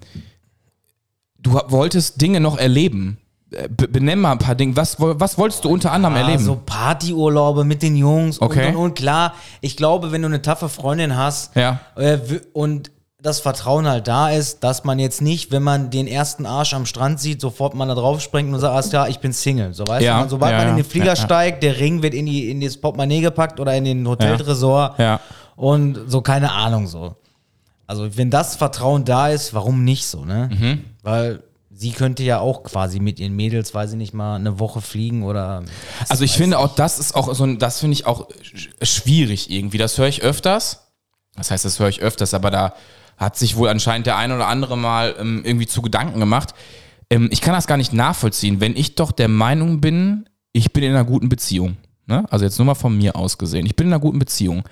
[1.39, 3.19] du wolltest Dinge noch erleben.
[3.51, 4.77] Äh, be- Benenn mal ein paar Dinge.
[4.77, 6.43] Was, was wolltest du unter anderem erleben?
[6.43, 8.69] Ah, so Partyurlaube mit den Jungs Okay.
[8.69, 11.81] und, und, und klar, ich glaube, wenn du eine taffe Freundin hast Ja.
[11.97, 12.19] äh,
[12.53, 16.75] und das Vertrauen halt da ist, dass man jetzt nicht, wenn man den ersten Arsch
[16.75, 19.73] am Strand sieht, sofort mal da drauf springt und sagt, alles klar, ich bin Single.
[19.75, 21.17] So weißt Ja, du, man, sobald ja, man in ja, den Flieger ja, ja.
[21.17, 25.21] steigt, der Ring wird in, die, in das Portemonnaie gepackt oder in den Hoteltresor Ja.
[25.55, 27.15] und so, keine Ahnung so.
[27.87, 30.51] Also wenn das Vertrauen da ist, warum nicht so, ne?
[30.53, 30.85] Mhm.
[31.03, 34.81] Weil sie könnte ja auch quasi mit ihren Mädels, weiß ich nicht mal, eine Woche
[34.81, 35.63] fliegen oder
[36.09, 39.51] Also ich finde auch, das ist auch so ein, das finde ich auch sch- schwierig
[39.51, 39.79] irgendwie.
[39.79, 40.89] Das höre ich öfters.
[41.37, 42.75] Das heißt, das höre ich öfters, aber da
[43.23, 46.55] hat sich wohl anscheinend der ein oder andere mal ähm, irgendwie zu Gedanken gemacht.
[47.09, 50.83] Ähm, ich kann das gar nicht nachvollziehen, wenn ich doch der Meinung bin, ich bin
[50.85, 51.77] in einer guten Beziehung.
[52.07, 52.25] Ne?
[52.31, 53.65] Also jetzt nur mal von mir aus gesehen.
[53.65, 54.65] Ich bin in einer guten Beziehung.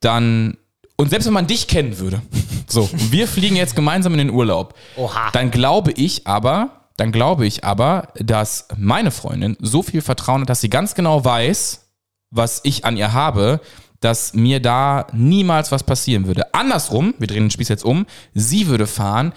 [0.00, 0.56] Dann,
[0.96, 2.22] und selbst wenn man dich kennen würde,
[2.66, 5.30] so, wir fliegen jetzt gemeinsam in den Urlaub, Oha.
[5.32, 10.50] dann glaube ich aber, dann glaube ich aber, dass meine Freundin so viel Vertrauen hat,
[10.50, 11.88] dass sie ganz genau weiß,
[12.30, 13.60] was ich an ihr habe,
[14.00, 16.54] dass mir da niemals was passieren würde.
[16.54, 19.32] Andersrum, wir drehen den Spieß jetzt um, sie würde fahren,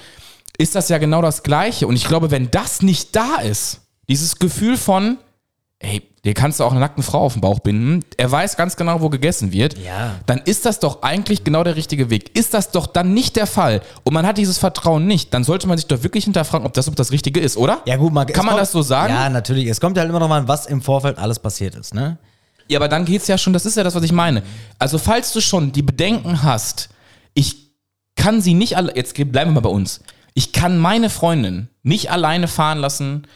[0.58, 1.88] ist das ja genau das Gleiche.
[1.88, 5.18] Und ich glaube, wenn das nicht da ist, dieses Gefühl von,
[5.80, 8.78] ey, dir kannst du auch eine nackte Frau auf den Bauch binden, er weiß ganz
[8.78, 10.16] genau, wo gegessen wird, Ja.
[10.26, 12.38] dann ist das doch eigentlich genau der richtige Weg.
[12.38, 15.68] Ist das doch dann nicht der Fall und man hat dieses Vertrauen nicht, dann sollte
[15.68, 17.82] man sich doch wirklich hinterfragen, ob das, ob das Richtige ist, oder?
[17.86, 19.14] Ja, gut, man, Kann man kommt- das so sagen?
[19.14, 19.68] Ja, natürlich.
[19.68, 22.18] Es kommt ja halt immer noch mal an, was im Vorfeld alles passiert ist, ne?
[22.70, 24.44] Ja, aber dann geht's ja schon, das ist ja das, was ich meine.
[24.80, 26.90] Also, falls du schon die Bedenken hast,
[27.34, 27.72] ich
[28.16, 30.02] kann sie nicht alle, jetzt bleiben wir mal bei uns.
[30.34, 33.28] Ich kann meine Freundin nicht alleine fahren lassen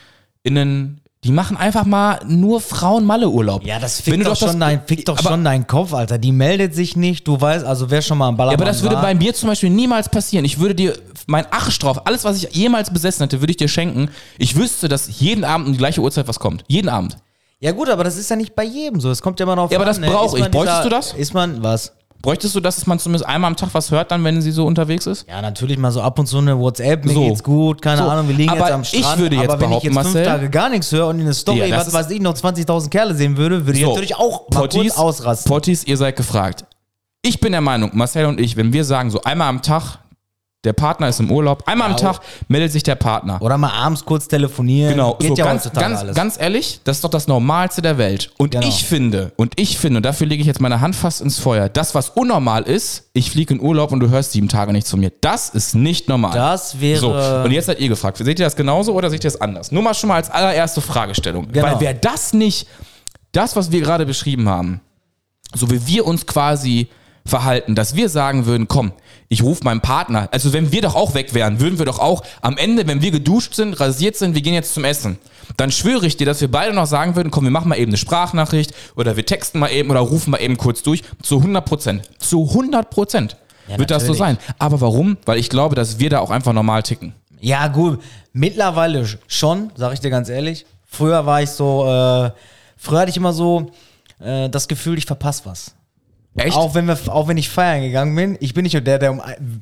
[0.43, 3.65] in einen, Die machen einfach mal nur Frauen-Malle-Urlaub.
[3.65, 6.17] Ja, das fickt du doch, schon, dein, fickt doch aber, schon deinen Kopf, Alter.
[6.17, 8.81] Die meldet sich nicht, du weißt, also wer schon mal am Ballermann Ja, aber das
[8.81, 10.45] würde war, bei mir zum Beispiel niemals passieren.
[10.45, 13.67] Ich würde dir mein Arsch drauf, alles, was ich jemals besessen hätte, würde ich dir
[13.67, 14.09] schenken.
[14.37, 16.63] Ich wüsste, dass jeden Abend um die gleiche Uhrzeit was kommt.
[16.67, 17.17] Jeden Abend.
[17.59, 19.09] Ja gut, aber das ist ja nicht bei jedem so.
[19.09, 20.49] Es kommt ja immer noch Ja, aber das brauch ich.
[20.51, 21.13] Bräuchtest du das?
[21.13, 21.93] Ist man, was?
[22.21, 24.65] Bräuchtest du das, dass man zumindest einmal am Tag was hört, dann, wenn sie so
[24.65, 25.27] unterwegs ist?
[25.29, 27.21] Ja, natürlich mal so ab und zu eine WhatsApp, mir So.
[27.27, 28.09] geht's gut, keine So.
[28.09, 29.19] Ahnung, wir liegen Aber jetzt am ich Strand.
[29.21, 31.33] würde jetzt aber wenn ich jetzt fünf Marcel- Tage gar nichts höre und in eine
[31.35, 34.49] Story, Ja, was weiß ich, noch 20.000 Kerle sehen würde, würde ich So, natürlich auch
[34.49, 35.49] mal Potties, kurz ausrasten.
[35.49, 36.65] Potties, ihr seid gefragt.
[37.21, 39.99] Ich bin der Meinung, Marcel und ich, wenn wir sagen, so einmal am Tag,
[40.67, 43.41] der Partner ist im Urlaub, einmal am Tag meldet sich der Partner.
[43.41, 44.91] Oder mal abends kurz telefonieren.
[44.91, 46.15] Genau, Geht so ja ganz, heutzutage ganz, alles.
[46.15, 48.31] ganz ehrlich, das ist doch das Normalste der Welt.
[48.37, 48.67] Und Genau.
[48.67, 51.69] ich finde, und ich finde, und dafür lege ich jetzt meine Hand fast ins Feuer,
[51.69, 54.97] das, was unnormal ist, ich fliege in Urlaub und du hörst sieben Tage nicht zu
[54.97, 56.33] mir, das ist nicht normal.
[56.33, 56.99] das wäre.
[56.99, 57.13] So,
[57.45, 58.17] und jetzt seid ihr gefragt.
[58.17, 59.71] Seht ihr das genauso oder seht ihr das anders?
[59.71, 61.47] Nur mal schon mal als allererste Fragestellung.
[61.51, 61.65] Genau.
[61.65, 62.67] Weil wäre das nicht
[63.31, 64.81] das, was wir gerade beschrieben haben,
[65.53, 66.87] so wie wir uns quasi
[67.27, 68.91] verhalten, dass wir sagen würden, komm,
[69.29, 70.29] ich rufe meinen Partner.
[70.31, 73.11] Also wenn wir doch auch weg wären, würden wir doch auch am Ende, wenn wir
[73.11, 75.17] geduscht sind, rasiert sind, wir gehen jetzt zum Essen.
[75.57, 77.91] Dann schwöre ich dir, dass wir beide noch sagen würden, komm, wir machen mal eben
[77.91, 81.03] eine Sprachnachricht oder wir texten mal eben oder rufen mal eben kurz durch.
[81.21, 82.09] Zu 100 Prozent.
[82.19, 83.37] Zu 100 Prozent
[83.75, 84.37] wird das so natürlich.
[84.39, 84.53] sein.
[84.59, 85.17] Aber warum?
[85.25, 87.13] Weil ich glaube, dass wir da auch einfach normal ticken.
[87.39, 88.01] Ja, gut.
[88.33, 90.65] Mittlerweile schon, sag ich dir ganz ehrlich.
[90.85, 92.31] Früher war ich so, äh,
[92.77, 93.71] früher hatte ich immer so
[94.19, 95.73] äh, das Gefühl, ich verpasse was.
[96.37, 96.55] Echt?
[96.55, 99.21] Auch wenn, wir, auch wenn ich feiern gegangen bin, ich bin nicht der, der um,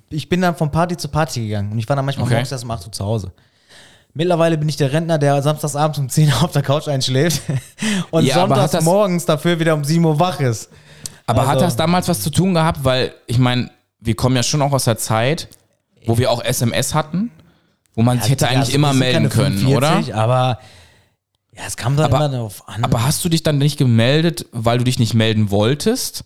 [0.10, 2.34] ich bin dann von Party zu Party gegangen und ich war dann manchmal Okay.
[2.36, 3.32] morgens erst um 8 Uhr zu Hause.
[4.14, 7.42] Mittlerweile bin ich der Rentner, der samstagsabends um 10 Uhr auf der Couch einschläft
[8.12, 10.70] und Ja, hat sonntags das- morgens dafür wieder um 7 Uhr wach ist.
[11.28, 12.84] Aber hat Also- das damals was zu tun gehabt?
[12.84, 15.48] Weil, ich meine, wir kommen ja schon auch aus der Zeit,
[16.06, 17.32] wo wir auch SMS hatten,
[17.96, 20.22] wo man sich hätte Ja, eigentlich es immer melden können, 45, oder?
[20.22, 20.60] Aber
[21.56, 22.84] ja, es kam dann Aber- immer darauf an.
[22.84, 26.26] Aber hast du dich dann nicht gemeldet, weil du dich nicht melden wolltest?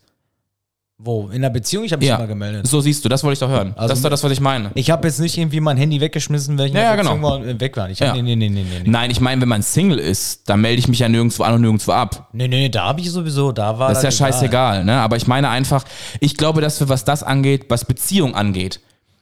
[1.01, 1.29] Wo?
[1.29, 1.85] In der Beziehung?
[1.85, 2.67] Ich habe mich immer gemeldet.
[2.67, 3.73] So siehst du, das wollte ich doch hören.
[3.77, 4.71] Also- das ist doch das, was ich meine.
[4.75, 7.21] Ich habe jetzt nicht irgendwie mein Handy weggeschmissen, wenn ich Ja, in ja, der Beziehung
[7.21, 7.29] genau.
[7.29, 7.89] war und weg war.
[7.89, 8.07] Ich Ja.
[8.09, 8.89] hab, nee, nee, nee, nee, nee.
[8.89, 11.62] Nein, ich meine, wenn man Single ist, dann melde ich mich ja nirgendwo an und
[11.62, 12.27] nirgendwo ab.
[12.33, 14.33] Nee, nee, da habe ich sowieso, da war Das ist ja egal.
[14.33, 14.95] scheißegal, ne?
[14.99, 15.85] Aber ich meine einfach,
[16.19, 18.81] ich glaube, dass wir, was das angeht, was Beziehung angeht,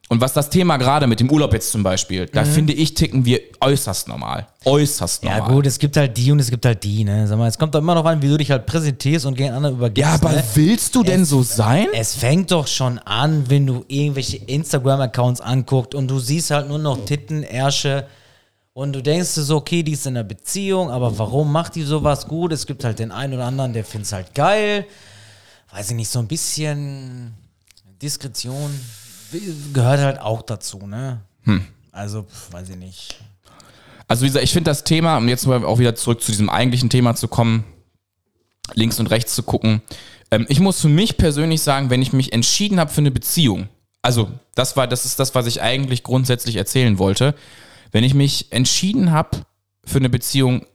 [0.09, 3.25] und was das Thema gerade mit dem Urlaub jetzt zum Beispiel, da finde ich, ticken
[3.25, 4.47] wir äußerst normal.
[4.63, 5.29] Äußerst Mhm.
[5.29, 5.55] Ja normal.
[5.55, 7.27] gut, es gibt halt die und es gibt halt die, ne?
[7.27, 9.51] Sag mal, es kommt doch immer noch an, wie du dich halt präsentierst und gegen
[9.51, 10.09] andere übergibst.
[10.09, 10.43] Ja, aber ne?
[10.53, 11.87] willst du denn so sein?
[11.93, 16.79] Es fängt doch schon an, wenn du irgendwelche Instagram-Accounts anguckst und du siehst halt nur
[16.79, 18.07] noch Titten, Ärsche
[18.71, 21.83] und du denkst dir so, okay, die ist in einer Beziehung, aber warum macht die
[21.83, 22.53] sowas gut?
[22.53, 24.85] Es gibt halt den einen oder anderen, der findet es halt geil.
[25.73, 27.33] Weiß ich nicht, so ein bisschen
[28.01, 28.71] Diskretion
[29.73, 31.21] gehört halt auch dazu, ne?
[31.43, 31.65] Hm.
[31.91, 33.19] Also, pf, weiß ich nicht.
[34.07, 36.49] Also wie gesagt, ich finde das Thema, um jetzt mal auch wieder zurück zu diesem
[36.49, 37.65] eigentlichen Thema zu kommen,
[38.73, 39.81] links und rechts zu gucken.
[40.31, 43.67] Ähm, ich muss für mich persönlich sagen, wenn ich mich entschieden habe für eine Beziehung,
[44.01, 47.35] also das war, das ist das, was ich eigentlich grundsätzlich erzählen wollte.
[47.91, 49.39] Wenn ich mich entschieden habe
[49.83, 50.65] für eine Beziehung,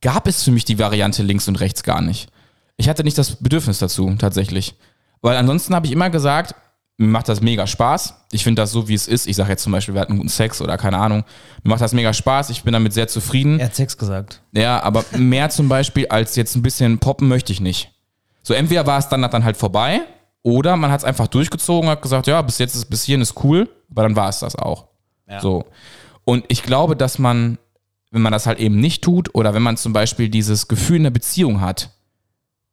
[0.00, 2.30] gab es für mich die Variante links und rechts gar nicht.
[2.76, 4.74] Ich hatte nicht das Bedürfnis dazu, tatsächlich.
[5.20, 6.54] Weil ansonsten habe ich immer gesagt,
[6.98, 8.14] mir macht das mega Spaß.
[8.32, 9.28] Ich finde das so, wie es ist.
[9.28, 11.24] Ich sage jetzt zum Beispiel, wir hatten guten Sex oder keine Ahnung.
[11.62, 12.50] Mir macht das mega Spaß.
[12.50, 13.60] Ich bin damit sehr zufrieden.
[13.60, 14.42] Er hat Sex gesagt.
[14.52, 17.92] Ja, aber mehr zum Beispiel als jetzt ein bisschen poppen möchte ich nicht.
[18.42, 20.00] So, entweder war es dann, dann halt vorbei
[20.42, 23.44] oder man hat es einfach durchgezogen, hat gesagt, ja, bis jetzt ist, bis hierhin ist
[23.44, 24.88] cool, aber dann war es das auch.
[25.40, 25.66] So.
[26.24, 27.58] Und ich glaube, dass man,
[28.10, 31.02] wenn man das halt eben nicht tut oder wenn man zum Beispiel dieses Gefühl in
[31.04, 31.90] der Beziehung hat,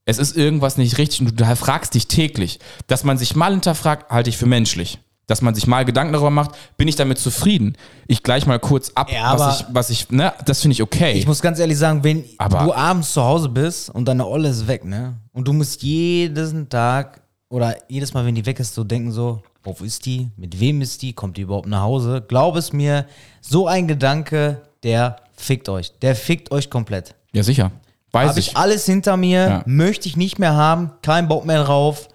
[0.06, 4.12] es ist irgendwas nicht richtig und du fragst dich täglich, dass man sich mal hinterfragt,
[4.12, 5.00] halte ich für menschlich.
[5.28, 7.76] Dass man sich mal Gedanken darüber macht, bin ich damit zufrieden?
[8.06, 11.14] Ich gleich mal kurz ab, Ja, was ich, was ich, ne, das finde ich okay.
[11.14, 14.50] Ich muss ganz ehrlich sagen, wenn Aber- du abends zu Hause bist und deine Olle
[14.50, 15.16] ist weg, ne?
[15.34, 19.42] Und du musst jeden Tag oder jedes Mal, wenn die weg ist, so denken so,
[19.64, 20.30] wo ist die?
[20.38, 21.14] Mit wem ist die?
[21.14, 22.24] Kommt die überhaupt nach Hause?
[22.28, 23.08] Glaub es mir,
[23.42, 25.92] so ein Gedanke, der fickt euch.
[26.04, 27.16] Der fickt euch komplett.
[27.34, 27.72] Ja, sicher.
[28.16, 28.48] Weiß Habe ich.
[28.50, 29.64] ich alles hinter mir, Ja.
[29.66, 32.08] möchte ich nicht mehr haben, kein Bock mehr drauf.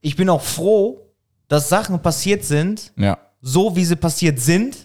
[0.00, 1.00] Ich bin auch froh,
[1.48, 3.18] dass Sachen passiert sind, Ja.
[3.42, 4.76] so wie sie passiert sind,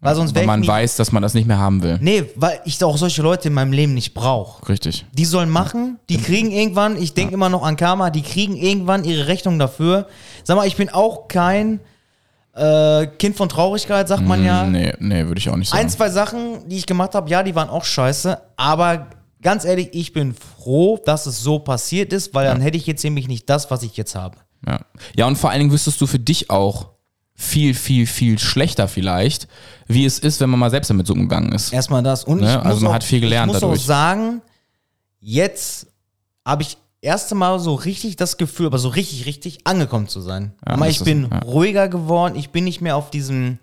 [0.00, 1.98] weil sonst Weil man weiß, dass man das nicht mehr haben will.
[2.00, 4.68] Nee, weil ich auch solche Leute in meinem Leben nicht brauche.
[4.68, 5.06] Richtig.
[5.12, 9.04] Die sollen machen, die kriegen irgendwann, ich denke immer noch an Karma, die kriegen irgendwann
[9.04, 10.06] ihre Rechnung dafür.
[10.44, 11.80] Sag mal, ich bin auch kein
[12.54, 14.64] äh, Kind von Traurigkeit, sagt man ja.
[14.64, 15.82] Nee, nee, würde ich auch nicht sagen.
[15.82, 19.06] Ein, zwei Sachen, die ich gemacht habe, ja, die waren auch scheiße, aber
[19.42, 23.02] ganz ehrlich, ich bin froh, dass es so passiert ist, weil dann hätte ich jetzt
[23.04, 24.38] nämlich nicht das, was ich jetzt habe.
[24.66, 24.80] Ja.
[25.14, 26.90] ja, und vor allen Dingen wüsstest du für dich auch,
[27.38, 29.46] viel, viel, viel schlechter vielleicht,
[29.86, 31.70] wie es ist, wenn man mal selbst damit so umgegangen ist.
[31.72, 32.24] Erstmal das.
[32.24, 32.46] Und Ne?
[32.48, 33.80] ich Also man auch, hat viel gelernt ich muss dadurch.
[33.80, 34.40] auch sagen,
[35.20, 35.86] jetzt
[36.46, 40.54] habe ich erste Mal so richtig das Gefühl, aber so richtig, richtig angekommen zu sein.
[40.66, 41.40] Ja, aber ich bin ja.
[41.40, 42.36] ruhiger geworden.
[42.36, 43.58] Ich bin nicht mehr auf diesem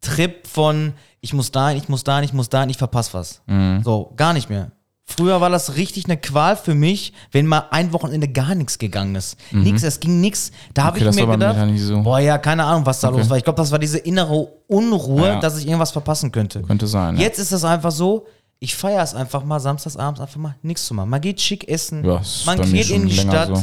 [0.00, 3.42] Trip von ich muss dahin, ich muss dahin, ich muss dahin, ich verpasse was.
[3.46, 3.82] Mhm.
[3.84, 4.72] So, gar nicht mehr.
[5.06, 9.14] Früher war das richtig eine Qual für mich, wenn mal ein Wochenende gar nichts gegangen
[9.14, 9.36] ist.
[9.52, 10.50] Nix, es ging nix.
[10.72, 11.02] Da habe Mhm.
[11.02, 12.02] Okay, das ich mir mir gedacht, nicht so.
[12.02, 13.18] boah ja, keine Ahnung, was da Okay.
[13.18, 13.36] los war.
[13.36, 15.40] Ich glaube, das war diese innere Unruhe, Ja.
[15.40, 16.62] dass ich irgendwas verpassen könnte.
[16.62, 17.16] Könnte sein.
[17.16, 17.22] Ja.
[17.24, 18.26] Jetzt ist es einfach so,
[18.60, 21.10] ich feiere es einfach mal samstagsabends einfach mal nichts zu machen.
[21.10, 23.62] Man geht schick essen, Ja, man mir geht in die Stadt so.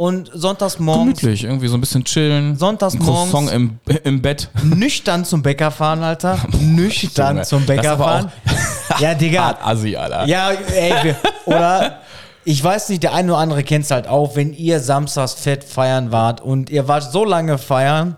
[0.00, 2.56] Und sonntags morgens Gemütlich, irgendwie so ein bisschen chillen.
[2.56, 4.48] Sonntags morgens- im, im Bett.
[4.62, 6.38] nüchtern zum Bäcker fahren, Alter.
[6.58, 8.32] Nüchtern zum Bäcker fahren.
[8.98, 9.58] Ja, Digga.
[9.62, 10.24] Assi, Alter.
[10.26, 11.98] Ja, ey, wir, oder
[12.46, 15.64] ich weiß nicht, der eine oder andere kennt es halt auch, wenn ihr samstags fett
[15.64, 18.16] feiern wart und ihr wart so lange feiern,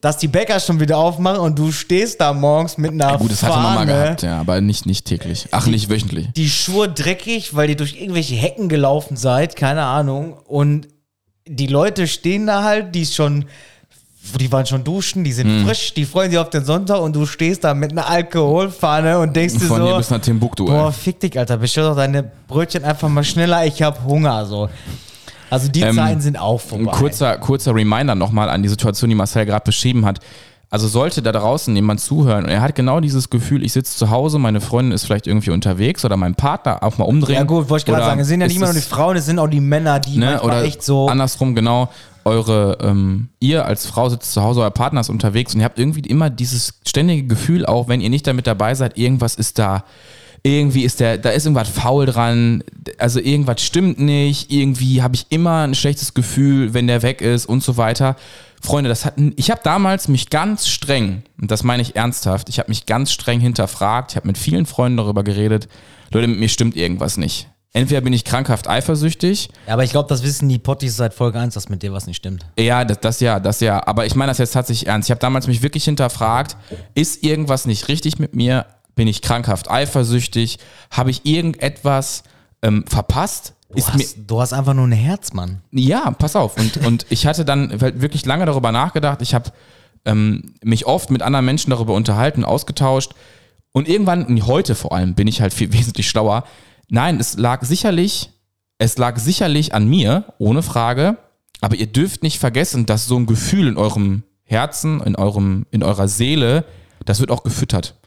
[0.00, 3.32] dass die Bäcker schon wieder aufmachen und du stehst da morgens mit einer Ja, gut,
[3.32, 5.48] das hatte man mal gehabt, ja, aber nicht, nicht täglich.
[5.50, 6.28] Ach, nicht wöchentlich.
[6.36, 10.34] die Schuhe dreckig, weil ihr durch irgendwelche Hecken gelaufen seid, keine Ahnung.
[10.46, 10.86] Und
[11.48, 13.46] die Leute stehen da halt, die schon,
[14.38, 17.24] die waren schon duschen, die sind frisch, die freuen sich auf den Sonntag und du
[17.26, 20.86] stehst da mit einer Alkoholfahne und denkst dir Von hier so, bis nach Timbuktu, boah,
[20.88, 20.92] ey.
[20.92, 24.68] fick dich, Alter, bestell doch deine Brötchen einfach mal schneller, ich hab Hunger, so.
[25.50, 26.92] Also die Ähm, Zeiten sind auch Ein vorbei.
[26.92, 30.20] kurzer, kurzer Reminder nochmal an die Situation, die Marcel gerade beschrieben hat.
[30.70, 34.10] Also sollte da draußen jemand zuhören und er hat genau dieses Gefühl, ich sitze zu
[34.10, 37.36] Hause, meine Freundin ist vielleicht irgendwie unterwegs oder mein Partner auch mal umdrehen.
[37.36, 39.24] ja gut, wollte ich gerade sagen, es sind ja nicht immer nur die Frauen, es
[39.24, 41.08] sind auch die Männer, die ne, oder echt so...
[41.08, 41.88] andersrum genau
[42.28, 45.78] eure ähm, ihr als Frau sitzt zu Hause euer Partner ist unterwegs und ihr habt
[45.78, 49.84] irgendwie immer dieses ständige Gefühl auch wenn ihr nicht damit dabei seid irgendwas ist da
[50.42, 52.62] irgendwie ist der da ist irgendwas faul dran
[52.98, 57.46] also irgendwas stimmt nicht irgendwie habe ich immer ein schlechtes Gefühl wenn der weg ist
[57.46, 58.16] und so weiter
[58.60, 62.58] Freunde das hat ich habe damals mich ganz streng und das meine ich ernsthaft ich
[62.58, 65.68] habe mich ganz streng hinterfragt ich habe mit vielen Freunden darüber geredet
[66.10, 70.08] Leute mit mir stimmt irgendwas nicht Entweder bin ich krankhaft eifersüchtig, Ja, aber ich glaube,
[70.08, 72.46] das wissen die Potties seit Folge 1, dass mit dir was nicht stimmt.
[72.58, 73.86] ja, das, das ja, das ja.
[73.86, 75.08] Aber ich meine das jetzt tatsächlich ernst.
[75.08, 76.56] Ich habe damals mich wirklich hinterfragt,
[76.94, 78.66] ist irgendwas nicht richtig mit mir?
[78.94, 80.58] Bin ich krankhaft eifersüchtig?
[80.90, 82.22] Habe ich irgendetwas
[82.62, 83.54] ähm, verpasst?
[83.68, 85.60] Du Ist mir, hast, du hast einfach nur ein Herz, Mann.
[85.72, 86.56] ja, pass auf.
[86.56, 89.20] Und, und ich hatte dann halt wirklich lange darüber nachgedacht.
[89.20, 89.50] Ich habe
[90.06, 93.12] ähm, mich oft mit anderen Menschen darüber unterhalten, ausgetauscht.
[93.72, 96.44] Und irgendwann, und heute vor allem, bin ich halt viel wesentlich schlauer.
[96.88, 98.30] Nein, es lag sicherlich,
[98.78, 101.18] es lag sicherlich an mir, ohne Frage.
[101.60, 105.82] Aber ihr dürft nicht vergessen, dass so ein Gefühl in eurem Herzen, in eurem, in
[105.82, 106.64] eurer Seele,
[107.04, 107.97] das wird auch gefüttert.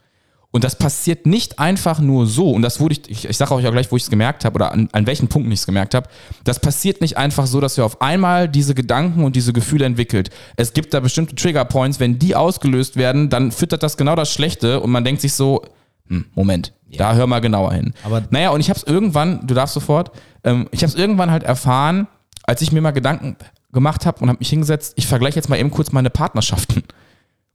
[0.54, 2.50] Und das passiert nicht einfach nur so.
[2.50, 4.54] Und das wurde ich, ich, ich sage euch auch gleich, wo ich es gemerkt habe
[4.56, 6.08] oder an, an welchen Punkten ich es gemerkt habe.
[6.44, 10.28] Das passiert nicht einfach so, dass ihr auf einmal diese Gedanken und diese Gefühle entwickelt.
[10.56, 14.80] Es gibt da bestimmte Triggerpoints, wenn die ausgelöst werden, dann füttert das genau das Schlechte
[14.80, 15.62] und man denkt sich so,
[16.08, 17.94] hm, Moment, da hör mal genauer hin.
[18.04, 20.10] Aber- naja, und ich habe es irgendwann, du darfst sofort,
[20.44, 22.08] ähm, ich habe es irgendwann halt erfahren,
[22.42, 23.36] als ich mir mal Gedanken
[23.72, 26.82] gemacht habe und habe mich hingesetzt, ich vergleiche jetzt mal eben kurz meine Partnerschaften.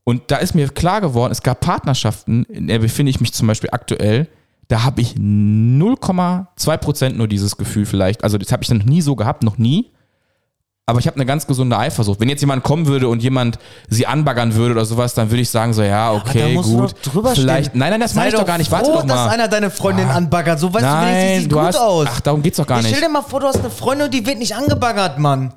[0.07, 3.45] Und da ist mir klar geworden, es gab Partnerschaften, in der befinde ich mich zum
[3.45, 4.29] Beispiel aktuell,
[4.69, 8.23] da habe ich 0,2% nur dieses Gefühl vielleicht.
[8.23, 9.91] Also das habe ich noch nie so gehabt, noch nie.
[10.85, 12.21] Aber ich habe eine ganz gesunde Eifersucht.
[12.21, 15.49] Wenn jetzt jemand kommen würde und jemand sie anbaggern würde oder sowas, dann würde ich
[15.49, 16.95] sagen so, ja, okay, gut.
[17.35, 18.71] vielleicht, nein, nein, das meine ich doch gar nicht.
[18.71, 19.25] Warte froh, doch mal.
[19.25, 20.57] dass einer deine Freundin anbaggert.
[20.57, 22.07] So weißt du, wenigstens nein, sieht du gut hast, aus.
[22.09, 22.87] ach, darum geht's doch gar nicht.
[22.87, 25.53] Stell dir mal vor, du hast eine Freundin und die wird nicht angebaggert, Mann.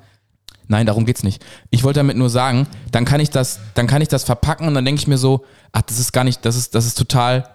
[0.71, 1.43] Nein, darum geht's nicht.
[1.69, 4.73] Ich wollte damit nur sagen, dann kann ich das, dann kann ich das verpacken und
[4.73, 7.49] dann denke ich mir so, ach, das ist gar nicht, das ist, das ist total,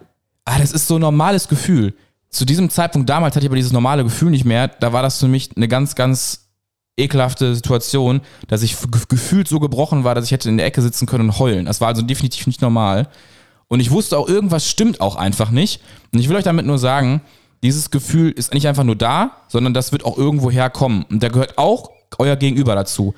[0.44, 1.94] ah, das ist so ein normales Gefühl.
[2.28, 4.68] Zu diesem Zeitpunkt damals hatte ich aber dieses normale Gefühl nicht mehr.
[4.68, 6.50] Da war das für mich eine ganz, ganz
[6.98, 10.82] ekelhafte Situation, dass ich ge- gefühlt so gebrochen war, dass ich hätte in der Ecke
[10.82, 11.64] sitzen können und heulen.
[11.64, 13.08] Das war also definitiv nicht normal.
[13.68, 15.80] Und ich wusste auch, irgendwas stimmt auch einfach nicht.
[16.12, 17.22] Und ich will euch damit nur sagen,
[17.62, 21.04] dieses Gefühl ist nicht einfach nur da, sondern das wird auch irgendwo herkommen.
[21.08, 23.14] Und da gehört auch euer Gegenüber dazu.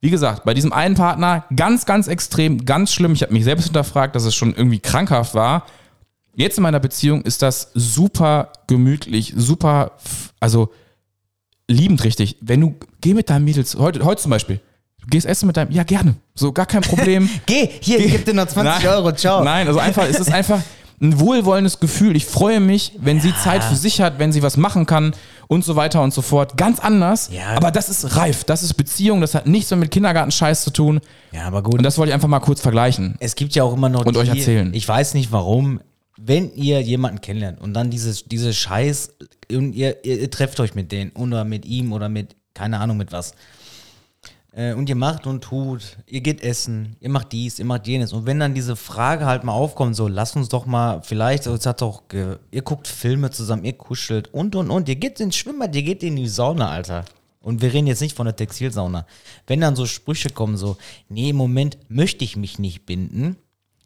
[0.00, 3.12] Wie gesagt, bei diesem einen Partner ganz, ganz extrem, ganz schlimm.
[3.12, 5.66] Ich habe mich selbst hinterfragt, dass es schon irgendwie krankhaft war.
[6.34, 9.92] Jetzt in meiner Beziehung ist das super gemütlich, super,
[10.38, 10.70] also
[11.66, 12.36] liebend richtig.
[12.40, 14.60] Wenn du, geh mit deinen Mädels, heute, heute zum Beispiel,
[15.00, 17.28] du gehst essen mit deinem, ja gerne, so gar kein Problem.
[17.46, 18.94] Geh, hier, ich geb dir noch 20 Nein.
[18.94, 19.42] Euro, ciao.
[19.42, 20.60] Nein, also einfach, es ist einfach
[21.00, 22.16] ein wohlwollendes Gefühl.
[22.16, 25.14] Ich freue mich, wenn sie Zeit für sich hat, wenn sie was machen kann
[25.48, 26.56] und so weiter und so fort.
[26.56, 27.30] Ganz anders.
[27.32, 27.56] Ja.
[27.56, 28.44] Aber das ist reif.
[28.44, 29.20] Das ist Beziehung.
[29.20, 31.00] Das hat nichts mehr mit Kindergartenscheiß zu tun.
[31.32, 31.74] Ja, aber gut.
[31.74, 33.16] Und das wollte ich einfach mal kurz vergleichen.
[33.20, 34.72] es gibt ja auch immer noch Und euch erzählen.
[34.74, 35.80] Ich weiß nicht warum,
[36.18, 39.10] wenn ihr jemanden kennenlernt und dann dieses, diese Scheiß
[39.50, 42.96] und ihr, ihr, ihr trefft euch mit denen oder mit ihm oder mit, keine Ahnung
[42.96, 43.34] mit was.
[44.56, 48.14] Äh, und ihr macht und tut, ihr geht essen, ihr macht dies, ihr macht jenes.
[48.14, 51.66] Und wenn dann diese Frage halt mal aufkommt, so, lasst uns doch mal vielleicht, es
[51.66, 52.02] hat doch,
[52.50, 56.02] ihr guckt Filme zusammen, ihr kuschelt und und und, ihr geht ins Schwimmbad, ihr geht
[56.02, 57.04] in die Sauna, Alter.
[57.40, 59.06] Und wir reden jetzt nicht von der Textilsauna.
[59.46, 63.36] Wenn dann so Sprüche kommen, so, nee, im Moment möchte ich mich nicht binden,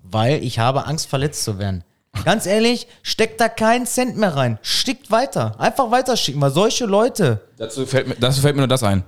[0.02, 1.84] weil ich habe Angst, verletzt zu werden.
[2.24, 4.58] Ganz ehrlich, steckt da keinen Cent mehr rein.
[4.62, 5.60] Schickt weiter.
[5.60, 9.04] Einfach weiterschicken, weil solche Leute, Dazu fällt, mir, dazu fällt mir nur das ein.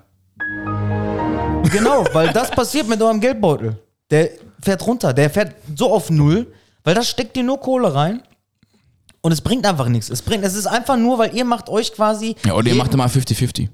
[1.72, 3.76] Genau, weil das passiert mit eurem Geldbeutel.
[4.10, 4.30] Der
[4.62, 6.46] fährt runter, der fährt so auf Null,
[6.84, 8.22] weil da steckt ihr nur Kohle rein.
[9.24, 10.10] Und es bringt einfach nichts.
[10.10, 12.34] Es bringt, es ist einfach nur, weil ihr macht euch quasi.
[12.44, 13.68] Ja, oder ihr macht immer 50-50.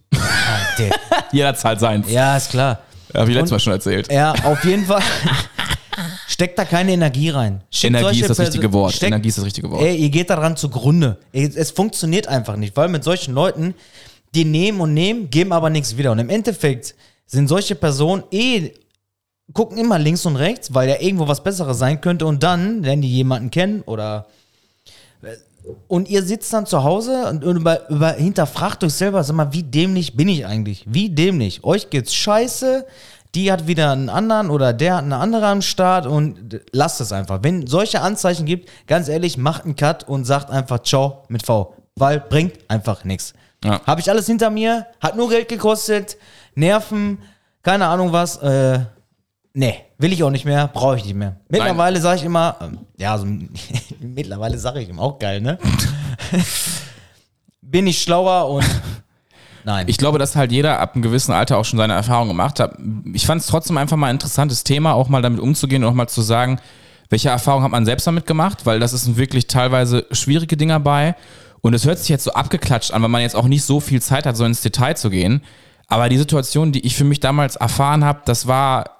[0.78, 0.90] Der-
[1.32, 2.10] Jeder zahlt seins.
[2.10, 2.80] Ja, ist klar.
[3.14, 4.12] Habe ich letztes Mal schon erzählt.
[4.12, 5.02] Ja, auf jeden Fall.
[6.28, 7.62] Steckt da keine Energie rein.
[7.70, 8.92] Schickt Energie ist das Perso- richtige Wort.
[8.92, 9.82] Steckt, Energie ist das richtige Wort.
[9.82, 11.18] Ey, ihr geht daran zugrunde.
[11.32, 13.74] Ey, Es funktioniert einfach nicht, weil mit solchen Leuten,
[14.34, 16.12] die nehmen und nehmen, geben aber nichts wieder.
[16.12, 16.94] Und im Endeffekt
[17.28, 18.72] sind solche Personen eh,
[19.52, 22.26] gucken immer links und rechts, weil ja irgendwo was Besseres sein könnte.
[22.26, 24.26] Und dann, wenn die jemanden kennen oder.
[25.86, 29.62] Und ihr sitzt dann zu Hause und über, über, hinterfragt euch selber, sag mal, wie
[29.62, 30.84] dämlich bin ich eigentlich?
[30.88, 31.62] Wie dämlich?
[31.62, 32.86] Euch geht's scheiße,
[33.34, 37.12] die hat wieder einen anderen oder der hat eine andere am Start und lasst es
[37.12, 37.40] einfach.
[37.42, 41.74] Wenn solche Anzeichen gibt, ganz ehrlich, macht einen Cut und sagt einfach Ciao mit V.
[41.96, 43.34] Weil bringt einfach nichts.
[43.62, 43.82] Ja.
[43.86, 46.16] Habe ich alles hinter mir, hat nur Geld gekostet,
[46.58, 47.18] Nerven,
[47.62, 48.80] keine Ahnung was, äh,
[49.54, 51.36] nee, will ich auch nicht mehr, brauche ich nicht mehr.
[51.48, 53.26] Mittlerweile sage ich immer, ähm, ja, so,
[54.00, 55.58] mittlerweile sage ich ihm auch geil, ne?
[57.62, 58.64] Bin ich schlauer und
[59.64, 59.86] nein.
[59.88, 62.76] Ich glaube, dass halt jeder ab einem gewissen Alter auch schon seine Erfahrungen gemacht hat.
[63.12, 65.94] Ich fand es trotzdem einfach mal ein interessantes Thema, auch mal damit umzugehen und auch
[65.94, 66.60] mal zu sagen,
[67.10, 71.14] welche Erfahrungen hat man selbst damit gemacht, weil das sind wirklich teilweise schwierige Dinge bei.
[71.60, 74.00] Und es hört sich jetzt so abgeklatscht an, weil man jetzt auch nicht so viel
[74.00, 75.42] Zeit hat, so ins Detail zu gehen.
[75.88, 78.98] Aber die Situation, die ich für mich damals erfahren habe, das war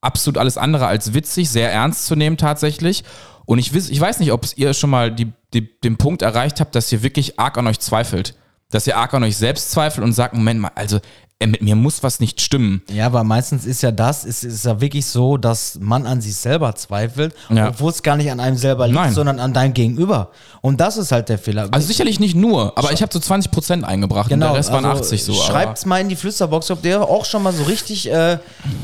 [0.00, 3.02] absolut alles andere als witzig, sehr ernst zu nehmen tatsächlich.
[3.46, 6.60] Und ich, wiss, ich weiß nicht, ob ihr schon mal die, die, den Punkt erreicht
[6.60, 8.36] habt, dass ihr wirklich arg an euch zweifelt.
[8.70, 10.98] Dass ihr arg an euch selbst zweifelt und sagt, Moment mal, also
[11.40, 12.82] äh, mit mir muss was nicht stimmen.
[12.90, 16.34] ja, aber meistens ist ja das, ist, ist ja wirklich so, dass man an sich
[16.36, 17.68] selber zweifelt, Ja.
[17.68, 19.12] obwohl es gar nicht an einem selber liegt, Nein.
[19.14, 20.32] sondern an deinem Gegenüber.
[20.60, 21.68] Und das ist halt der Fehler.
[21.70, 25.22] Also sicherlich nicht nur, aber ich habe so 20% eingebracht und der Rest waren 80
[25.24, 25.32] so.
[25.32, 28.38] Genau, Schreibt's mal in die Flüsterbox, ob der auch schon mal so richtig äh,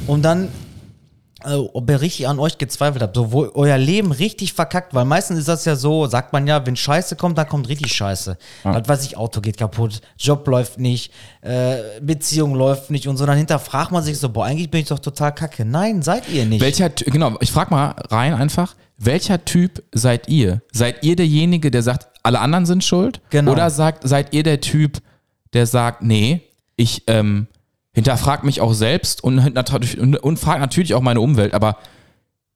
[0.06, 0.48] und dann
[1.44, 5.38] ob ihr richtig an euch gezweifelt habt, so wo euer Leben richtig verkackt, weil meistens
[5.38, 8.36] ist das ja so, sagt man ja, wenn Scheiße kommt, dann kommt richtig Scheiße.
[8.62, 13.26] Was weiß ich, Auto geht kaputt, Job läuft nicht, äh, Beziehung läuft nicht und so,
[13.26, 15.64] dann hinterfragt man sich so, boah, eigentlich bin ich doch total kacke.
[15.64, 16.60] Nein, seid ihr nicht.
[16.60, 20.62] Welcher, genau, ich frage mal rein einfach, welcher Typ seid ihr?
[20.72, 23.20] Seid ihr derjenige, der sagt, alle anderen sind schuld?
[23.30, 23.52] Genau.
[23.52, 24.98] Oder sagt, seid ihr der Typ,
[25.52, 26.42] der sagt, nee,
[26.76, 27.46] ich ähm,
[27.94, 31.78] hinterfrag mich auch selbst und, und, und frag natürlich auch meine Umwelt, aber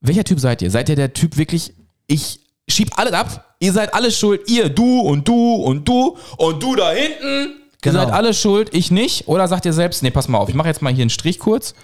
[0.00, 0.70] welcher Typ seid ihr?
[0.70, 1.72] Seid ihr der Typ wirklich,
[2.06, 6.62] ich schieb alles ab, ihr seid alle schuld, ihr, du und du und du und
[6.62, 8.00] du da hinten, Genau.
[8.00, 9.28] ihr seid alle schuld, ich nicht?
[9.28, 11.38] Oder sagt ihr selbst, nee, pass mal auf, ich mache jetzt mal hier einen Strich
[11.38, 11.74] kurz,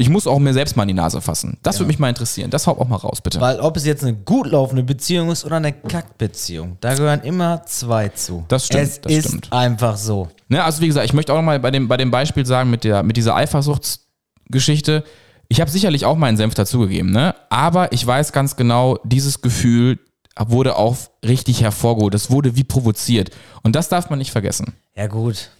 [0.00, 1.58] ich muss auch mir selbst mal in die Nase fassen.
[1.62, 2.48] Das würde mich mal interessieren.
[2.48, 3.38] Das haut auch mal raus, bitte.
[3.38, 7.66] Weil ob es jetzt eine gut laufende Beziehung ist oder eine Kackbeziehung, da gehören immer
[7.66, 8.46] zwei zu.
[8.48, 9.52] Das stimmt, Es das ist stimmt.
[9.52, 10.30] einfach so.
[10.48, 12.70] Ne, also wie gesagt, ich möchte auch noch mal bei dem, bei dem Beispiel sagen,
[12.70, 15.04] mit, der, mit dieser Eifersuchtsgeschichte,
[15.48, 17.34] ich habe sicherlich auch meinen Senf dazugegeben, ne?
[17.50, 19.98] aber ich weiß ganz genau, dieses Gefühl
[20.38, 22.14] wurde auch richtig hervorgeholt.
[22.14, 23.32] Das wurde wie provoziert.
[23.62, 24.72] Und das darf man nicht vergessen.
[24.94, 25.50] Ja gut.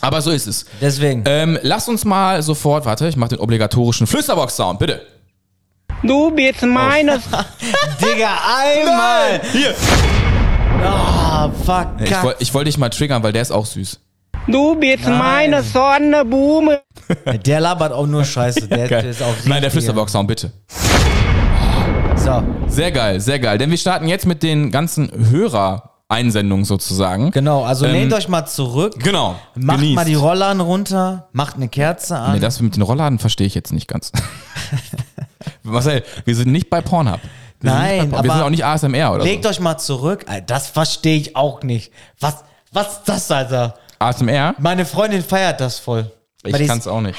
[0.00, 0.64] Aber so ist es.
[0.80, 1.24] Deswegen.
[1.26, 5.02] Ähm, lass uns mal sofort, warte, ich mache den obligatorischen Flüsterbox-Sound, bitte.
[6.02, 7.18] Du bist meine
[8.00, 9.40] Digga, einmal!
[9.52, 9.74] Hier.
[10.84, 11.88] Ah, fuck.
[12.04, 13.98] Ich wollte ich wollt dich mal triggern, weil der ist auch süß.
[14.46, 16.80] Du bist meine Sonnenblume.
[17.46, 18.68] Der labert auch nur Scheiße.
[18.68, 19.06] Der, Geil.
[19.06, 20.52] ist auch Nein, der Flüsterbox-Sound, bitte.
[22.16, 23.58] So, Sehr geil, sehr geil.
[23.58, 25.10] Denn wir starten jetzt mit den ganzen
[26.10, 27.30] Hörer-Einsendungen sozusagen.
[27.30, 27.64] genau.
[27.64, 28.94] Also Ähm, lehnt euch mal zurück.
[28.98, 29.36] Genau.
[29.54, 29.94] Macht Genießt.
[29.96, 31.28] mal die Rollladen runter.
[31.32, 32.32] Macht eine Kerze an.
[32.34, 34.12] Nee, das mit den Rollladen verstehe ich jetzt nicht ganz.
[35.62, 37.20] Marcel, wir sind nicht bei Pornhub.
[37.60, 39.76] Wir sind Nein, nicht bei, wir aber sind auch nicht ASMR oder Legt euch mal
[39.78, 40.24] zurück.
[40.46, 41.92] Das verstehe ich auch nicht.
[42.20, 42.36] Was,
[42.72, 43.74] was ist das, Alter?
[44.00, 44.06] so.
[44.06, 44.54] ASMR?
[44.58, 46.10] Meine Freundin feiert das voll.
[46.44, 47.18] Ich kann es auch nicht.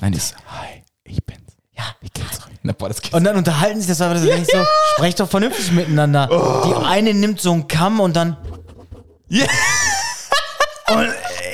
[0.00, 1.47] Nein, ist, hi, ich bin's.
[1.78, 2.52] Ja, wie geht's euch?
[2.62, 3.14] Na, boah, das geht's.
[3.14, 4.64] Und dann unterhalten sich das aber, das ja, so,
[4.96, 6.26] sprecht doch vernünftig miteinander.
[6.66, 8.36] Die eine nimmt so einen Kamm und dann.
[9.28, 9.46] Ja.
[10.90, 11.06] Und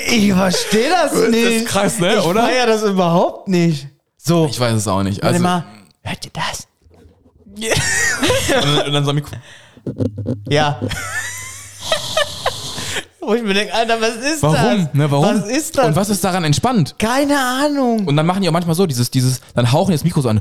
[0.07, 1.35] ich verstehe das nicht.
[1.45, 2.45] ist krass, ne, ich oder?
[2.45, 3.89] feier das überhaupt nicht.
[4.17, 5.25] So, Ich weiß es auch nicht.
[5.25, 5.65] Also, mal.
[6.03, 6.69] Hört ihr das?
[7.57, 9.35] und, dann- und dann so ein Mikro.
[10.49, 10.81] Ja.
[13.27, 14.79] Wo ich mir denke, Alter, was ist Warum?
[14.85, 14.95] das?
[14.95, 15.25] Ne, warum?
[15.43, 15.87] Was ist das?
[15.87, 16.95] Und was ist daran entspannt?
[16.99, 18.07] Keine Ahnung.
[18.07, 20.29] Und dann machen die auch manchmal so, dieses, dieses, dann hauchen die das Mikro so
[20.29, 20.41] an.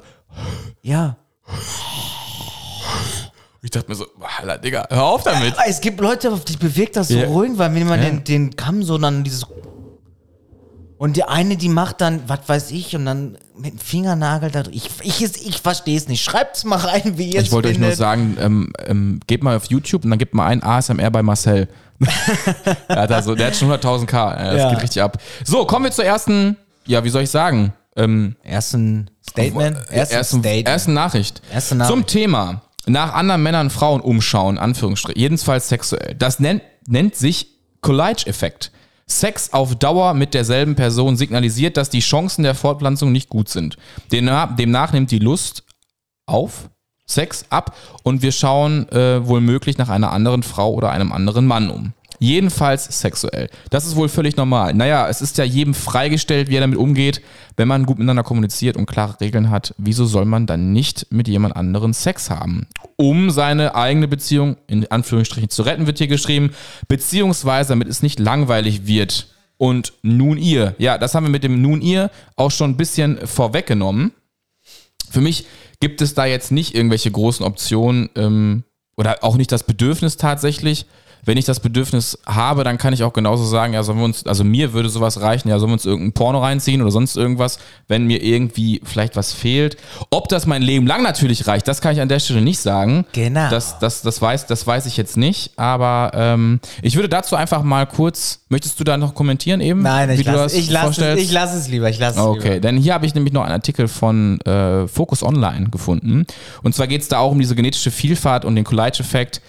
[0.82, 1.16] ja.
[3.62, 4.06] Ich dachte mir so,
[4.40, 5.54] Alter, Digga, hör auf damit.
[5.66, 7.28] Es gibt Leute, auf die bewegt das so Ja.
[7.28, 8.10] ruhig, weil wenn man Ja.
[8.10, 9.46] den, den Kamm so dann dieses.
[11.04, 14.64] Und die eine, die macht dann, was weiß ich, und dann mit dem Fingernagel da
[14.72, 16.24] Ich, ich, ich verstehe es nicht.
[16.24, 17.98] Schreibt's mal rein, wie ihr es Ich wollte euch nur findet.
[18.00, 21.68] sagen, ähm, ähm, gebt mal auf YouTube und dann gebt mal ein ASMR bei Marcel.
[22.00, 24.34] der, hat also, der hat schon 100.000 K.
[24.34, 24.70] äh, Das Ja.
[24.70, 25.18] geht richtig ab.
[25.44, 27.74] So, kommen wir zur ersten, ja, wie soll ich sagen?
[27.98, 29.76] Ähm, Ersten Statement.
[29.90, 30.68] Ersten, ersten, Statement.
[30.70, 31.42] ersten Nachricht.
[31.52, 31.94] Erste Nachricht.
[31.94, 36.16] Zum Thema nach anderen Männern, Frauen umschauen, Anführungsstrichen, jedenfalls sexuell.
[36.18, 37.48] Das nennt, nennt sich
[37.82, 38.72] Collage-Effekt.
[39.08, 43.78] Sex auf Dauer mit derselben Person signalisiert, dass die Chancen der Fortpflanzung nicht gut sind.
[44.12, 45.64] Demnach, nimmt die Lust
[46.26, 46.70] auf
[47.06, 51.46] Sex ab und wir schauen äh, wohl möglich nach einer anderen Frau oder einem anderen
[51.46, 51.94] Mann um.
[52.24, 53.50] Jedenfalls sexuell.
[53.70, 54.74] Das ist wohl völlig normal.
[54.74, 57.22] Naja, es ist ja jedem freigestellt, wie er damit umgeht.
[57.58, 61.28] Wenn man gut miteinander kommuniziert und klare Regeln hat, wieso soll man dann nicht mit
[61.28, 62.66] jemand anderen Sex haben?
[62.96, 66.52] Um seine eigene Beziehung in Anführungsstrichen zu retten, wird hier geschrieben,
[66.88, 69.28] beziehungsweise damit es nicht langweilig wird.
[69.58, 70.76] Und nun ihr.
[70.78, 74.14] Ja, das haben wir mit dem nun ihr auch schon ein bisschen vorweggenommen.
[75.12, 75.46] Für mich
[75.82, 78.64] gibt es da jetzt nicht irgendwelche großen Optionen ähm,
[78.96, 80.86] oder auch nicht das Bedürfnis tatsächlich.
[81.26, 84.26] Wenn ich das Bedürfnis habe, dann kann ich auch genauso sagen, ja, sollen wir uns,
[84.26, 87.60] also mir würde sowas reichen, ja, sollen wir uns irgendein Porno reinziehen oder sonst irgendwas,
[87.88, 89.78] wenn mir irgendwie vielleicht was fehlt.
[90.10, 93.06] Ob das mein Leben lang natürlich reicht, das kann ich an der Stelle nicht sagen.
[93.14, 93.50] Genau.
[93.50, 97.64] Das, das, das, weiß, das weiß ich jetzt nicht, aber ähm, ich würde dazu einfach
[97.64, 99.82] mal kurz, möchtest du da noch kommentieren eben?
[99.82, 101.90] Nein, ich lasse ich lass es, ich lass es lieber.
[101.90, 102.60] Ich lass es Okay, lieber.
[102.60, 106.26] denn hier habe ich nämlich noch einen Artikel von äh, Focus Online gefunden.
[106.64, 109.42] Und zwar geht es da auch um diese genetische Vielfalt und den Collage-Effekt.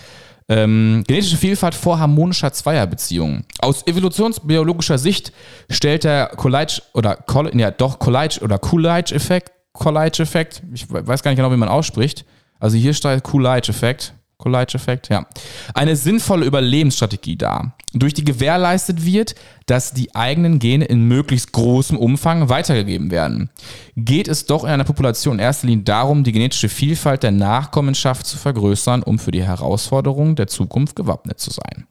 [0.48, 3.44] Ähm, genetische Vielfalt vor harmonischer Zweierbeziehungen.
[3.60, 5.32] Aus evolutionsbiologischer Sicht
[5.70, 11.30] stellt der Collage oder Coll ja doch Collage oder Coolidge-Effekt, Collage-Effekt, ich we- weiß gar
[11.30, 12.24] nicht genau, wie man ausspricht.
[12.60, 14.12] Also hier steht Coolidge-Effekt.
[14.44, 15.26] Collage-Effekt, ja.
[15.72, 19.34] Eine sinnvolle Überlebensstrategie dar, durch die gewährleistet wird,
[19.66, 23.50] dass die eigenen Gene in möglichst großem Umfang weitergegeben werden.
[23.96, 28.26] Geht es doch in einer Population in erster Linie darum, die genetische Vielfalt der Nachkommenschaft
[28.26, 31.86] zu vergrößern, um für die Herausforderungen der Zukunft gewappnet zu sein.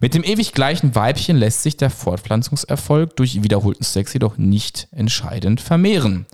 [0.00, 5.60] Mit dem ewig gleichen Weibchen lässt sich der Fortpflanzungserfolg durch wiederholten Sex jedoch nicht entscheidend
[5.60, 6.26] vermehren.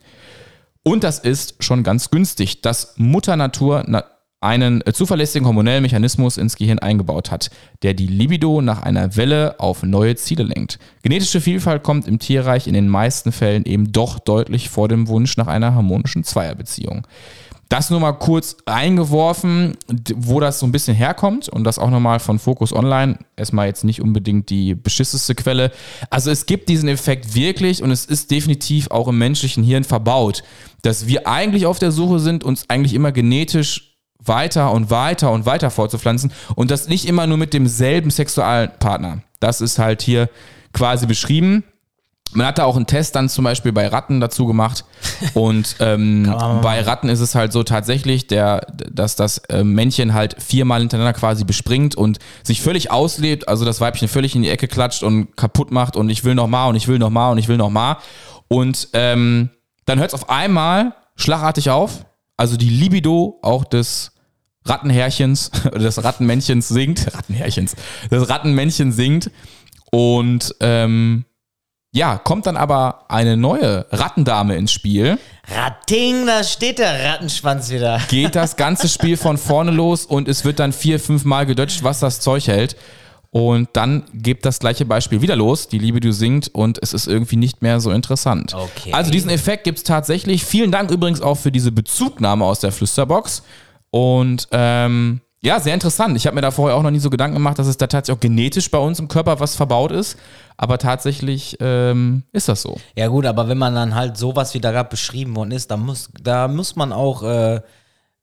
[0.85, 4.05] Und das ist schon ganz günstig, dass Mutter Natur na
[4.45, 7.51] einen zuverlässigen hormonellen Mechanismus ins Gehirn eingebaut hat,
[7.83, 10.79] der die Libido nach einer Welle auf neue Ziele lenkt.
[11.03, 15.37] Genetische Vielfalt kommt im Tierreich in den meisten Fällen eben doch deutlich vor dem Wunsch
[15.37, 17.07] nach einer harmonischen Zweierbeziehung.
[17.71, 19.77] Das nur mal kurz eingeworfen,
[20.15, 23.19] wo das so ein bisschen herkommt und das auch nochmal von Focus Online.
[23.37, 25.73] Erstmal jetzt nicht unbedingt die beschisseste Quelle.
[26.11, 30.45] Also es gibt diesen Effekt wirklich und es ist definitiv auch im menschlichen Hirn verbaut,
[30.83, 33.94] dass wir eigentlich auf der Suche sind, uns eigentlich immer genetisch
[34.25, 39.19] weiter und weiter und weiter fortzupflanzen und das nicht immer nur mit demselben Sexualpartner.
[39.41, 40.29] Das ist halt hier
[40.73, 41.65] quasi beschrieben.
[42.35, 44.85] Man hat da auch einen Test dann zum Beispiel bei Ratten dazu gemacht.
[45.35, 46.25] Und ähm,
[46.63, 51.13] bei Ratten ist es halt so tatsächlich, der, dass das äh, Männchen halt viermal hintereinander
[51.13, 55.37] quasi bespringt und sich völlig auslebt, also das Weibchen völlig in die Ecke klatscht und
[55.37, 57.57] kaputt macht und ich will noch mal und ich will noch mal und ich will
[57.57, 57.99] noch mal.
[58.49, 59.51] Und ähm,
[59.87, 62.05] dann hört es auf einmal schlagartig auf.
[62.37, 64.14] Also die Libido auch des
[64.67, 67.07] Rattenherrchens oder des Rattenmännchens singt.
[67.15, 67.77] Rattenherrchens.
[68.11, 69.31] Das Rattenmännchen singt.
[69.91, 71.25] Und ähm,
[71.93, 78.01] ja, kommt dann aber eine neue Rattendame ins Spiel, Ratting, da steht der Rattenschwanz wieder.
[78.09, 81.85] geht das ganze Spiel von vorne los und es wird dann vier, fünf Mal gedötscht,
[81.85, 82.77] was das Zeug hält.
[83.31, 87.09] Und dann geht das gleiche Beispiel wieder los, die Liebe, du singt und es ist
[87.09, 88.55] irgendwie nicht mehr so interessant.
[88.55, 88.93] Okay.
[88.93, 90.45] Also diesen Effekt gibt es tatsächlich.
[90.45, 93.43] Vielen Dank übrigens auch für diese Bezugnahme aus der Flüsterbox.
[93.95, 96.17] Und ähm, ja, sehr interessant.
[96.17, 98.17] Ich habe mir da vorher auch noch nie so Gedanken gemacht, dass es da tatsächlich
[98.19, 100.19] auch genetisch bei uns im Körper was verbaut ist.
[100.57, 102.77] Aber tatsächlich ähm, ist das so.
[102.97, 105.77] Ja gut, aber wenn man dann halt sowas wie da gerade beschrieben worden ist, da
[105.77, 107.61] muss, da muss man auch äh,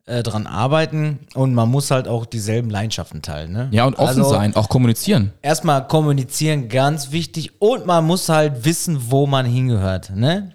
[0.07, 3.53] äh, dran arbeiten und man muss halt auch dieselben Leidenschaften teilen.
[3.53, 3.69] Ne?
[3.71, 5.31] Ja, und offen Also, sein, auch kommunizieren.
[5.41, 7.61] Erstmal kommunizieren, ganz wichtig.
[7.61, 10.11] Und man muss halt wissen, wo man hingehört.
[10.13, 10.53] Ne?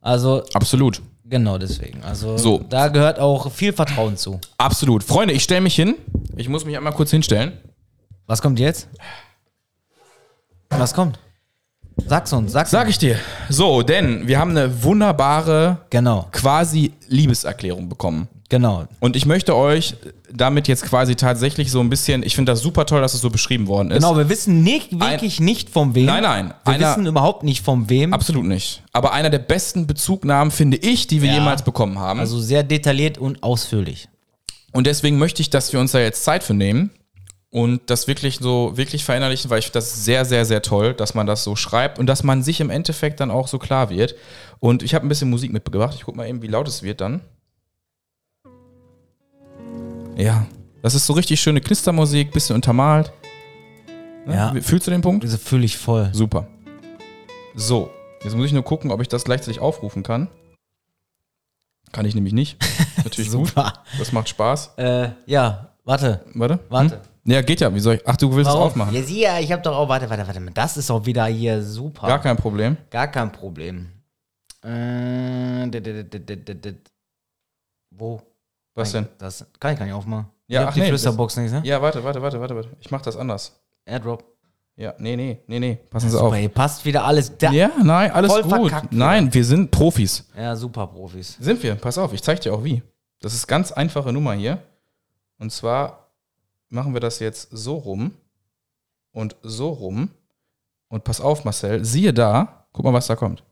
[0.00, 1.02] Also, Absolut.
[1.28, 2.02] Genau deswegen.
[2.02, 2.58] Also, So.
[2.68, 4.40] da gehört auch viel Vertrauen zu.
[4.56, 5.04] Absolut.
[5.04, 5.94] Freunde, ich stelle mich hin.
[6.36, 7.52] Ich muss mich einmal kurz hinstellen.
[8.26, 8.88] Was kommt jetzt?
[10.70, 11.18] Was kommt?
[12.06, 12.90] Sag's uns, sag's Sag uns.
[12.90, 13.18] ich dir.
[13.48, 16.28] So, denn wir haben eine wunderbare Genau.
[16.30, 18.28] quasi Liebeserklärung bekommen.
[18.50, 18.86] Genau.
[19.00, 19.94] Und ich möchte euch
[20.32, 23.28] damit jetzt quasi tatsächlich so ein bisschen, ich finde das super toll, dass es so
[23.28, 23.96] beschrieben worden ist.
[23.96, 26.06] Genau, wir wissen nicht, wirklich nicht von wem.
[26.06, 28.14] Nein, nein, Wir einer- wissen überhaupt nicht von wem.
[28.14, 28.82] Absolut nicht.
[28.92, 31.34] Aber einer der besten Bezugnahmen, finde ich, die wir Ja.
[31.40, 32.20] jemals bekommen haben.
[32.20, 34.08] Also sehr detailliert und ausführlich.
[34.72, 36.90] Und deswegen möchte ich, dass wir uns da jetzt Zeit für nehmen
[37.50, 41.14] und das wirklich so wirklich verinnerlichen, weil ich finde das sehr, sehr, sehr toll, dass
[41.14, 44.14] man das so schreibt und dass man sich im Endeffekt dann auch so klar wird.
[44.58, 45.94] Und ich habe ein bisschen Musik mitgebracht.
[45.96, 47.20] Ich gucke mal eben, wie laut es wird dann.
[50.18, 50.48] Ja,
[50.82, 53.12] das ist so richtig schöne Knistermusik, bisschen untermalt.
[54.26, 54.34] Ne?
[54.34, 54.52] Ja.
[54.60, 55.22] Fühlst du den Punkt?
[55.22, 56.10] Diese fühle ich voll.
[56.12, 56.48] Super.
[57.54, 57.90] So,
[58.24, 60.28] jetzt muss ich nur gucken, ob ich das gleichzeitig aufrufen kann.
[61.92, 62.58] Kann ich nämlich nicht.
[63.04, 63.46] Natürlich gut.
[63.46, 63.84] Super.
[63.96, 64.72] Das macht Spaß.
[64.76, 66.24] Äh, ja, warte.
[66.34, 66.58] Warte.
[66.68, 66.96] Warte.
[66.96, 67.32] Hm?
[67.32, 67.72] Ja, geht ja.
[67.72, 68.02] Wie soll ich?
[68.04, 68.70] Ach, du willst es Warum?
[68.70, 68.94] aufmachen.
[68.96, 70.40] Ja, sieh ja, ich habe doch auch, warte, warte, warte.
[70.52, 72.08] Das ist auch wieder hier super.
[72.08, 72.76] Gar kein Problem.
[72.90, 73.92] Gar kein Problem.
[74.64, 76.90] Äh, dit, dit, dit.
[77.90, 78.20] Wo?
[78.78, 79.12] Was Nein, denn?
[79.18, 80.26] Das kann ich gar nicht aufmachen.
[80.46, 81.62] Ja, ich ach die nee, Flüsterbox nicht, ne?
[81.64, 82.68] Ja, warte, warte, warte, warte, warte.
[82.78, 83.60] Ich mach das anders.
[83.84, 84.24] Airdrop.
[84.76, 85.74] Ja, nee, nee, nee, nee.
[85.90, 86.32] Passen Sie auf.
[86.32, 87.50] ey, passt wieder alles da.
[87.50, 88.72] Ja, nein, alles Voll gut.
[88.92, 90.28] Nein, wir sind Profis.
[90.36, 91.36] Ja, super Profis.
[91.40, 91.74] Sind wir.
[91.74, 92.80] Pass auf, ich zeig dir auch wie.
[93.20, 94.62] Das ist ganz einfache Nummer hier.
[95.38, 96.12] Und zwar
[96.68, 98.12] machen wir das jetzt so rum
[99.10, 100.10] und so rum.
[100.86, 103.42] Und pass auf, Marcel, siehe da, guck mal, was da kommt.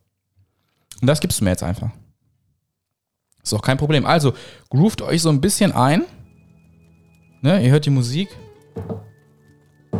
[1.00, 1.90] Und das gibst du mir jetzt einfach.
[3.46, 4.04] Ist auch kein Problem.
[4.04, 4.34] Also,
[4.70, 6.02] groovt euch so ein bisschen ein.
[7.42, 8.28] Ne, ihr hört die Musik.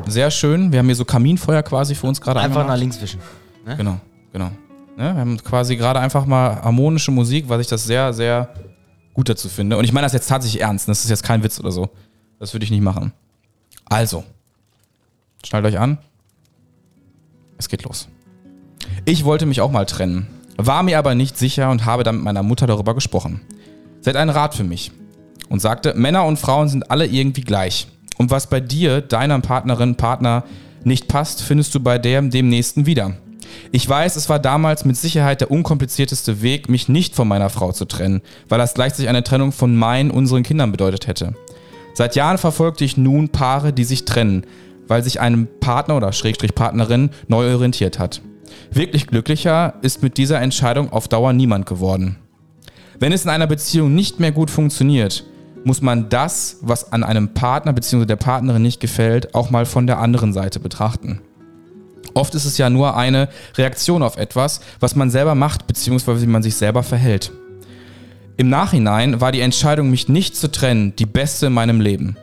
[0.09, 0.73] Sehr schön.
[0.73, 3.21] Wir haben hier so Kaminfeuer quasi für uns gerade Einfach nach links wischen.
[3.65, 4.01] Genau,
[4.33, 4.51] genau.
[4.97, 8.53] Ne, wir haben quasi gerade einfach mal harmonische Musik, weil ich das sehr, sehr
[9.15, 9.77] gut dazu finde.
[9.77, 10.89] Und ich meine das jetzt tatsächlich ernst.
[10.89, 11.91] Das ist jetzt kein Witz oder so.
[12.41, 13.13] Das würde ich nicht machen.
[13.85, 14.25] Also,
[15.45, 15.99] schnallt euch an.
[17.59, 18.09] Es geht los.
[19.05, 20.27] Ich wollte mich auch mal trennen,
[20.57, 23.41] war mir aber nicht sicher und habe dann mit meiner Mutter darüber gesprochen.
[24.01, 24.93] Sie hat einen Rat für mich
[25.49, 27.89] und sagte, Männer und Frauen sind alle irgendwie gleich.
[28.19, 30.45] Und was bei dir, deiner Partnerin, Partner
[30.85, 33.15] nicht passt, findest du bei dem, dem nächsten wieder.
[33.73, 37.73] Ich weiß, es war damals mit Sicherheit der unkomplizierteste Weg, mich nicht von meiner Frau
[37.73, 41.35] zu trennen, weil das gleichzeitig eine Trennung von meinen, unseren Kindern bedeutet hätte.
[41.95, 44.45] Seit Jahren verfolgte ich nun Paare, die sich trennen,
[44.87, 48.21] weil sich einem Partner oder Schrägstrich Partnerin neu orientiert hat.
[48.71, 52.17] Wirklich glücklicher ist mit dieser Entscheidung auf Dauer niemand geworden.
[52.99, 55.25] Wenn es in einer Beziehung nicht mehr gut funktioniert,
[55.65, 58.07] muss man das, was an einem Partner bzw.
[58.07, 61.21] der Partnerin nicht gefällt, auch mal von der anderen Seite betrachten.
[62.15, 66.23] Oft ist es ja nur eine Reaktion auf etwas, was man selber macht bzw.
[66.23, 67.33] wie man sich selber verhält.
[68.39, 72.17] Im Nachhinein war die Entscheidung, mich nicht zu trennen, die beste in meinem Leben.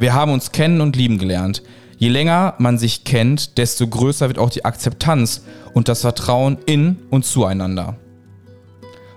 [0.00, 1.62] Wir haben uns kennen und lieben gelernt.
[1.98, 5.42] Je länger man sich kennt, desto größer wird auch die Akzeptanz
[5.74, 7.96] und das Vertrauen in und zueinander.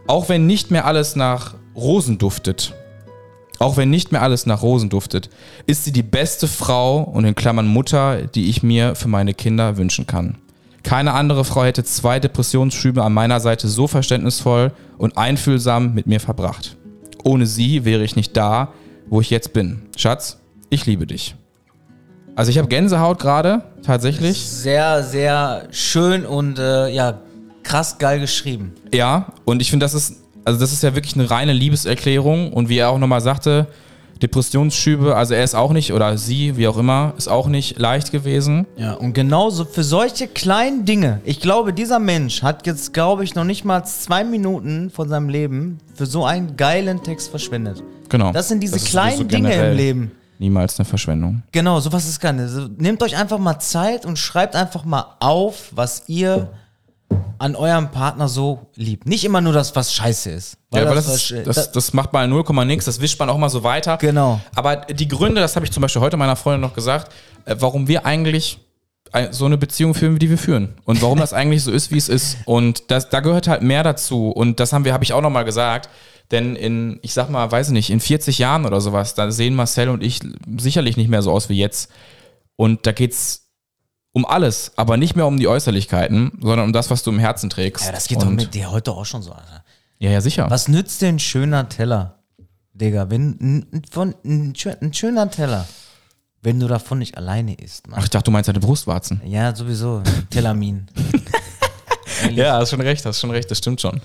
[0.07, 2.73] Auch wenn nicht mehr alles nach Rosen duftet,
[3.59, 5.29] auch wenn nicht mehr alles nach Rosen duftet,
[5.67, 9.77] ist sie die beste Frau und in Klammern Mutter, die ich mir für meine Kinder
[9.77, 10.39] wünschen kann.
[10.81, 16.19] Keine andere Frau hätte zwei Depressionsschübe an meiner Seite so verständnisvoll und einfühlsam mit mir
[16.19, 16.75] verbracht.
[17.23, 18.73] Ohne sie wäre ich nicht da,
[19.07, 19.83] wo ich jetzt bin.
[19.95, 20.39] Schatz,
[20.71, 21.35] ich liebe dich.
[22.41, 24.41] Also ich habe Gänsehaut gerade, tatsächlich.
[24.41, 27.19] Sehr, sehr schön und äh, ja,
[27.61, 28.73] krass geil geschrieben.
[28.91, 32.51] Ja, und ich finde, das ist, also das ist ja wirklich eine reine Liebeserklärung.
[32.51, 33.67] Und wie er auch nochmal sagte,
[34.23, 38.11] Depressionsschübe, also er ist auch nicht, oder sie, wie auch immer, ist auch nicht leicht
[38.11, 38.65] gewesen.
[38.75, 41.21] Ja, und genauso für solche kleinen Dinge.
[41.25, 45.29] Ich glaube, dieser Mensch hat jetzt, glaube ich, noch nicht mal zwei Minuten von seinem
[45.29, 47.83] Leben für so einen geilen Text verschwendet.
[48.09, 48.31] Genau.
[48.31, 50.11] Das sind diese ist kleinen sowieso Dinge im Leben.
[50.41, 51.43] Niemals eine Verschwendung.
[51.51, 52.41] Genau, sowas ist gar nicht.
[52.41, 56.49] Also, nehmt euch einfach mal Zeit und schreibt einfach mal auf, was ihr
[57.37, 59.05] an eurem Partner so liebt.
[59.07, 60.57] Nicht immer nur das, was scheiße ist.
[60.73, 63.37] Ja, aber das, was- ist, das, das macht mal 0, nix, das wischt man auch
[63.37, 63.97] mal so weiter.
[63.97, 64.41] Genau.
[64.55, 67.11] Aber die Gründe, das habe ich zum Beispiel heute meiner Freundin noch gesagt,
[67.45, 68.59] äh, warum wir eigentlich
[69.11, 70.69] ein- so eine Beziehung führen, wie die wir führen.
[70.85, 72.37] Und warum das eigentlich so ist, wie es ist.
[72.45, 74.29] Und das, da gehört halt mehr dazu.
[74.31, 75.87] Und das haben wir, habe ich auch nochmal gesagt.
[76.31, 79.53] Denn in, ich sag mal, weiß ich nicht, in 40 Jahren oder sowas, da sehen
[79.53, 80.21] Marcel und ich
[80.57, 81.91] sicherlich nicht mehr so aus wie jetzt.
[82.55, 83.49] Und da geht's
[84.13, 87.49] um alles, aber nicht mehr um die Äußerlichkeiten, sondern um das, was du im Herzen
[87.49, 87.85] trägst.
[87.85, 89.63] ja, das geht und, doch mit dir heute auch schon so, Alter.
[89.99, 90.49] Ja, ja, sicher.
[90.49, 92.19] Was nützt dir ein schöner Teller,
[92.73, 93.09] Digga?
[93.09, 95.67] Wenn, von, ein, schö- ein schöner Teller,
[96.41, 97.99] wenn du davon nicht alleine isst, Mann.
[97.99, 99.21] Ach, ich dachte, du meinst deine Brustwarzen.
[99.25, 100.01] Ja, sowieso.
[100.29, 100.87] Tellamin.
[102.33, 103.99] Ja, hast schon recht, hast schon recht, das stimmt schon.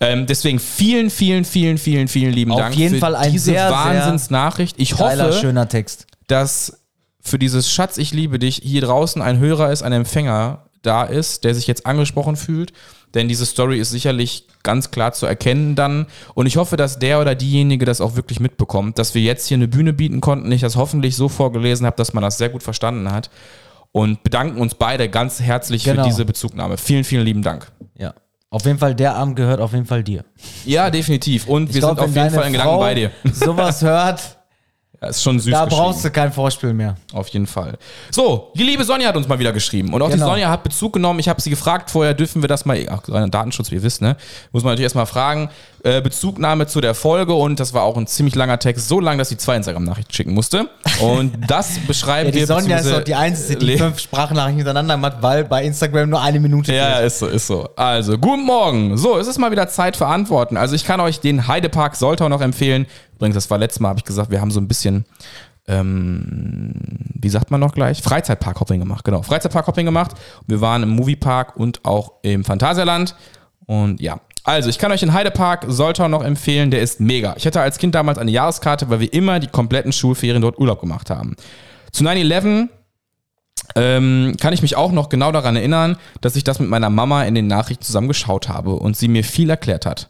[0.00, 3.46] Ähm, deswegen vielen, vielen, vielen, vielen, vielen lieben Auf Dank jeden für Fall ein diese
[3.52, 4.76] sehr, Wahnsinnsnachricht.
[4.78, 6.06] Ich Geiler, hoffe, schöner Text.
[6.28, 6.80] dass
[7.20, 11.44] für dieses Schatz, ich liebe dich, hier draußen ein Hörer ist, ein Empfänger, da ist,
[11.44, 12.72] der sich jetzt angesprochen fühlt.
[13.14, 16.06] Denn diese Story ist sicherlich ganz klar zu erkennen dann.
[16.34, 19.56] Und ich hoffe, dass der oder diejenige das auch wirklich mitbekommt, dass wir jetzt hier
[19.56, 20.52] eine Bühne bieten konnten.
[20.52, 23.30] Ich das hoffentlich so vorgelesen habe, dass man das sehr gut verstanden hat.
[23.92, 26.02] Und bedanken uns beide ganz herzlich Genau.
[26.04, 26.76] für diese Bezugnahme.
[26.76, 27.72] Vielen, vielen lieben Dank.
[27.96, 28.14] Ja.
[28.50, 30.24] Auf jeden Fall, der Arm gehört auf jeden Fall dir.
[30.64, 31.46] Ja, definitiv.
[31.46, 33.10] Und wir Ich glaub, sind auf jeden Fall in Gedanken bei dir.
[33.32, 34.38] Sowas hört,
[35.02, 36.96] Ja, ist schon süß da brauchst du kein Vorspiel mehr.
[37.12, 37.76] Auf jeden Fall.
[38.10, 39.92] So, die liebe Sonja hat uns mal wieder geschrieben.
[39.92, 40.24] Und auch Genau.
[40.24, 41.20] die Sonja hat Bezug genommen.
[41.20, 44.16] Ich habe sie gefragt vorher, dürfen wir das mal, ach, Datenschutz, wie ihr wisst, ne?
[44.50, 45.50] Muss man natürlich erstmal fragen.
[45.84, 49.16] Äh, Bezugnahme zu der Folge und das war auch ein ziemlich langer Text, so lang,
[49.16, 50.68] dass sie zwei Instagram-Nachrichten schicken musste.
[51.00, 52.46] Und das beschreiben Ja, die wir.
[52.48, 56.40] Sonja ist doch die Einzige, die fünf Sprachnachrichten hintereinander macht, weil bei Instagram nur eine
[56.40, 57.06] Minute Ja, ja, geht.
[57.06, 57.68] ist so, ist so.
[57.76, 58.96] Also, guten Morgen.
[58.96, 60.56] So, es ist mal wieder Zeit für Antworten.
[60.56, 62.86] Also, ich kann euch den Heidepark Soltau noch empfehlen.
[63.14, 65.04] Übrigens, das war letztes Mal, habe ich gesagt, wir haben so ein bisschen,
[65.68, 66.72] ähm,
[67.14, 68.02] wie sagt man noch gleich?
[68.02, 69.22] Freizeitpark-Hopping gemacht, genau.
[69.22, 70.12] Freizeitpark-Hopping gemacht.
[70.46, 73.14] Wir waren im Moviepark und auch im Phantasialand.
[73.66, 74.18] Und ja,
[74.48, 77.34] also ich kann euch den Heidepark Soltau noch empfehlen, der ist mega.
[77.36, 80.80] Ich hatte als Kind damals eine Jahreskarte, weil wir immer die kompletten Schulferien dort Urlaub
[80.80, 81.36] gemacht haben.
[81.92, 82.68] Zu 9-11
[83.76, 87.24] ähm, kann ich mich auch noch genau daran erinnern, dass ich das mit meiner Mama
[87.24, 90.08] in den Nachrichten zusammen geschaut habe und sie mir viel erklärt hat.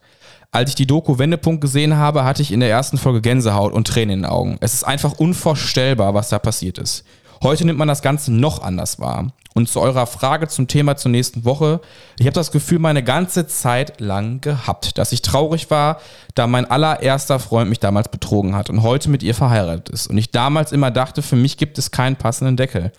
[0.53, 3.89] Als ich die Doku Wendepunkt gesehen habe, hatte ich in der ersten Folge Gänsehaut und
[3.89, 4.57] Tränen in den Augen.
[4.61, 7.05] Es ist einfach unvorstellbar, was da passiert ist.
[7.43, 9.32] Heute nimmt man das Ganze noch anders wahr.
[9.55, 11.80] Und zu eurer Frage zum Thema zur nächsten Woche.
[12.18, 16.01] Ich habe das Gefühl meine ganze Zeit lang gehabt, dass ich traurig war,
[16.34, 20.07] da mein allererster Freund mich damals betrogen hat und heute mit ihr verheiratet ist.
[20.09, 22.93] Und ich damals immer dachte, für mich gibt es keinen passenden Deckel.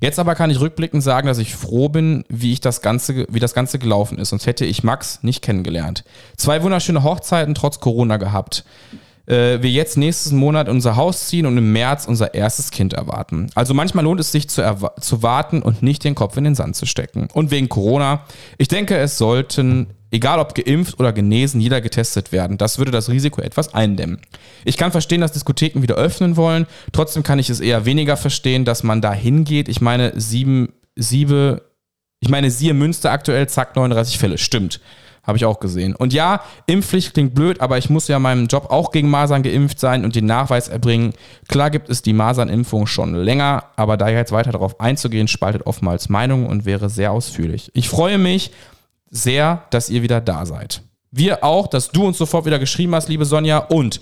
[0.00, 3.38] Jetzt aber kann ich rückblickend sagen, dass ich froh bin, wie ich das Ganze, wie
[3.38, 4.30] das Ganze gelaufen ist.
[4.30, 6.02] Sonst hätte ich Max nicht kennengelernt.
[6.36, 8.64] Zwei wunderschöne Hochzeiten trotz Corona gehabt.
[9.26, 13.50] Äh, wir jetzt nächsten Monat unser Haus ziehen und im März unser erstes Kind erwarten.
[13.54, 14.62] Also manchmal lohnt es sich zu,
[15.00, 17.28] zu warten und nicht den Kopf in den Sand zu stecken.
[17.32, 18.24] Und wegen Corona,
[18.58, 22.58] ich denke, es sollten, egal ob geimpft oder genesen, jeder getestet werden.
[22.58, 24.20] Das würde das Risiko etwas eindämmen.
[24.64, 26.66] Ich kann verstehen, dass Diskotheken wieder öffnen wollen.
[26.92, 29.68] Trotzdem kann ich es eher weniger verstehen, dass man da hingeht.
[29.68, 31.62] Ich meine, sieben, siebe,
[32.20, 34.38] ich meine, siehe Münster aktuell, zack, 39 Fälle.
[34.38, 34.80] Stimmt.
[35.22, 35.94] Habe ich auch gesehen.
[35.94, 39.42] Und ja, Impfpflicht klingt blöd, aber ich muss ja in meinem Job auch gegen Masern
[39.42, 41.12] geimpft sein und den Nachweis erbringen.
[41.48, 46.08] Klar gibt es die Masernimpfung schon länger, aber da jetzt weiter darauf einzugehen, spaltet oftmals
[46.08, 47.70] Meinungen und wäre sehr ausführlich.
[47.74, 48.50] Ich freue mich
[49.10, 50.82] sehr, dass ihr wieder da seid.
[51.12, 53.58] Wir auch, dass du uns sofort wieder geschrieben hast, liebe Sonja.
[53.58, 54.00] Und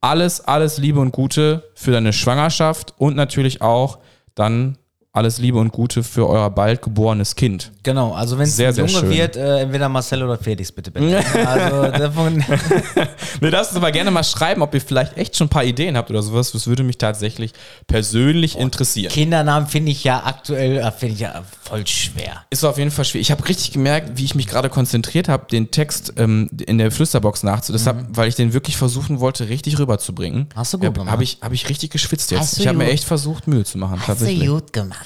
[0.00, 3.98] alles, alles Liebe und Gute für deine Schwangerschaft und natürlich auch
[4.34, 4.78] dann
[5.16, 7.72] alles Liebe und Gute für euer bald geborenes Kind.
[7.82, 9.10] Genau, also wenn es Sehr, ein sehr Junge schön.
[9.10, 11.24] wird, äh, entweder Marcel oder Felix, bitte, bitte.
[11.46, 12.44] also davon,
[13.40, 15.96] Wir lasst uns aber gerne mal schreiben, ob ihr vielleicht echt schon ein paar Ideen
[15.96, 16.52] habt oder sowas.
[16.52, 17.52] Das würde mich tatsächlich
[17.86, 19.10] persönlich interessieren.
[19.12, 22.44] Kindernamen finde ich ja aktuell, äh, finde ich ja voll schwer.
[22.50, 23.28] Ist auf jeden Fall schwierig.
[23.28, 26.90] Ich habe richtig gemerkt, wie ich mich gerade konzentriert habe, den Text ähm, in der
[26.90, 27.72] Flüsterbox nachzu.
[27.72, 30.40] Deshalb, weil ich den wirklich versuchen wollte, richtig rüberzubringen.
[30.40, 30.46] Mhm.
[30.56, 31.12] Hast du gut Habe gemacht.
[31.12, 32.40] hab ich, hab ich richtig geschwitzt jetzt.
[32.40, 34.00] Hast du Ich habe mir echt versucht, Mühe zu machen.
[34.04, 34.48] tatsächlich.
[34.48, 35.05] gut gemacht,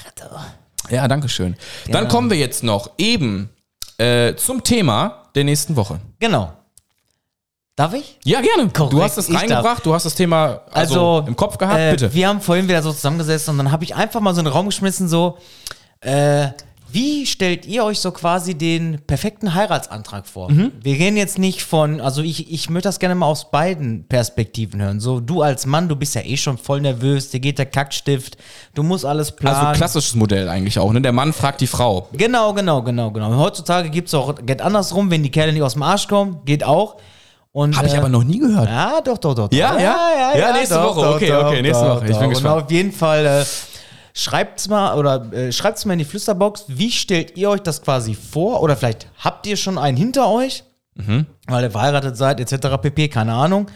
[0.89, 1.55] Ja, danke schön.
[1.87, 3.49] Dann kommen wir jetzt noch eben
[3.97, 5.99] äh, zum Thema der nächsten Woche.
[6.19, 6.53] Genau.
[7.75, 8.19] Darf ich?
[8.25, 8.69] Ja, gerne.
[8.69, 11.91] Korrekt, du hast es reingebracht, du hast das Thema also, Also, im Kopf gehabt, äh,
[11.91, 12.13] bitte.
[12.13, 14.53] Wir haben vorhin wieder so zusammengesessen und dann habe ich einfach mal so in den
[14.53, 15.37] Raum geschmissen, so,
[16.01, 16.49] äh,
[16.93, 20.51] wie stellt ihr euch so quasi den perfekten Heiratsantrag vor?
[20.51, 20.71] Mhm.
[20.81, 24.81] Wir gehen jetzt nicht von, also ich, ich möchte das gerne mal aus beiden Perspektiven
[24.81, 24.99] hören.
[24.99, 28.37] So, du als Mann, du bist ja eh schon voll nervös, dir geht der Kackstift,
[28.73, 29.57] du musst alles planen.
[29.67, 31.01] Also klassisches Modell eigentlich auch, ne?
[31.01, 32.07] Der Mann fragt die Frau.
[32.13, 33.35] Genau, genau, genau, genau.
[33.37, 36.63] Heutzutage gibt es auch, geht andersrum, wenn die Kerle nicht aus dem Arsch kommen, geht
[36.63, 36.97] auch.
[37.53, 38.69] Und, Habe ich äh, aber noch nie gehört.
[38.69, 39.49] ja, doch, doch, doch.
[39.49, 39.57] doch.
[39.57, 39.97] Ja, ja?
[40.37, 41.15] Ja, nächste Woche.
[41.15, 42.05] Okay, okay, nächste Woche.
[42.07, 42.63] Ich bin Und gespannt.
[42.63, 43.45] auf jeden Fall äh,
[44.13, 48.13] schreibt's mal oder äh, schreibt's mal in die Flüsterbox, wie stellt ihr euch das quasi
[48.15, 48.61] vor?
[48.61, 50.63] Oder vielleicht habt ihr schon einen hinter euch,
[50.95, 51.25] Mhm.
[51.47, 52.77] weil ihr verheiratet seid, etc.
[52.81, 53.67] pp, keine Ahnung.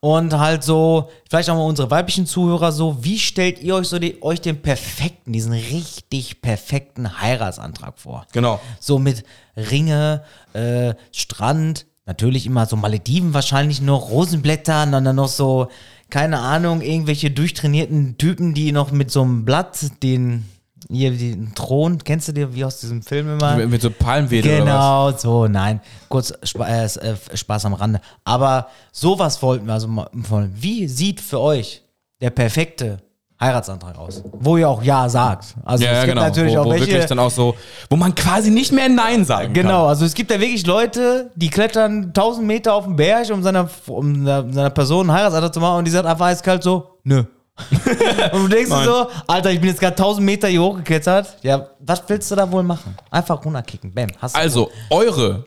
[0.00, 3.98] Und halt so, vielleicht auch mal unsere weiblichen Zuhörer so, wie stellt ihr euch so
[3.98, 8.26] die, euch den perfekten, diesen richtig perfekten Heiratsantrag vor?
[8.32, 8.60] Genau.
[8.78, 9.24] So mit
[9.56, 10.22] Ringe,
[10.52, 15.68] äh, Strand, natürlich immer so Malediven wahrscheinlich noch, Rosenblätter, und dann noch so,
[16.10, 20.44] keine Ahnung, irgendwelche durchtrainierten Typen, die noch mit so einem Blatt den,
[20.88, 23.56] hier, den Thron, kennst du dir, wie aus diesem Film immer?
[23.56, 25.80] Mit, mit so Palmwedel Genau, so, nein.
[26.08, 28.00] Kurz Spa äh, äh, Spaß am Rande.
[28.24, 30.08] Aber sowas wollten wir also mal.
[30.54, 31.82] Wie sieht für euch
[32.20, 32.98] der perfekte
[33.38, 34.22] Heiratsantrag aus?
[34.32, 35.54] Wo ihr auch Ja sagt.
[35.64, 35.84] Also.
[35.84, 36.22] Ja, es gibt genau.
[36.26, 37.06] natürlich wo, auch wo welche.
[37.06, 37.54] dann auch so,
[37.90, 41.50] wo man quasi nicht mehr Nein sagen Genau, also es gibt ja wirklich Leute, die
[41.50, 45.78] klettern 1000 Meter auf den Berg, um seiner, um seiner Person einen Heiratsantrag zu machen
[45.78, 47.24] und die sagt einfach eiskalt so, nö.
[48.32, 51.38] und du denkst dir so, Alter, ich bin jetzt gerade 1000 Meter hier hochgeklettert.
[51.42, 52.94] Ja, was willst du da wohl machen?
[53.10, 53.94] Einfach runterkicken.
[53.94, 54.08] Bam.
[54.20, 55.46] Hast du Also, eure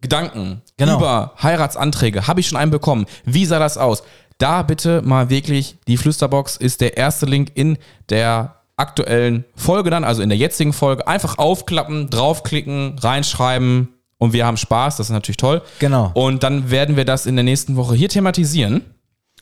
[0.00, 0.96] Gedanken Genau.
[0.96, 3.06] über Heiratsanträge, habe ich schon einen bekommen.
[3.24, 4.02] Wie sah das aus?
[4.38, 7.78] Da bitte mal wirklich, die Flüsterbox ist der erste Link in
[8.08, 11.06] der aktuellen Folge dann, also in der jetzigen Folge.
[11.06, 15.62] Einfach aufklappen, draufklicken, reinschreiben und wir haben Spaß, das ist natürlich toll.
[15.78, 16.10] Genau.
[16.14, 18.84] Und dann werden wir das in der nächsten Woche hier thematisieren.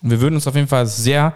[0.03, 1.35] Und wir würden uns auf jeden Fall sehr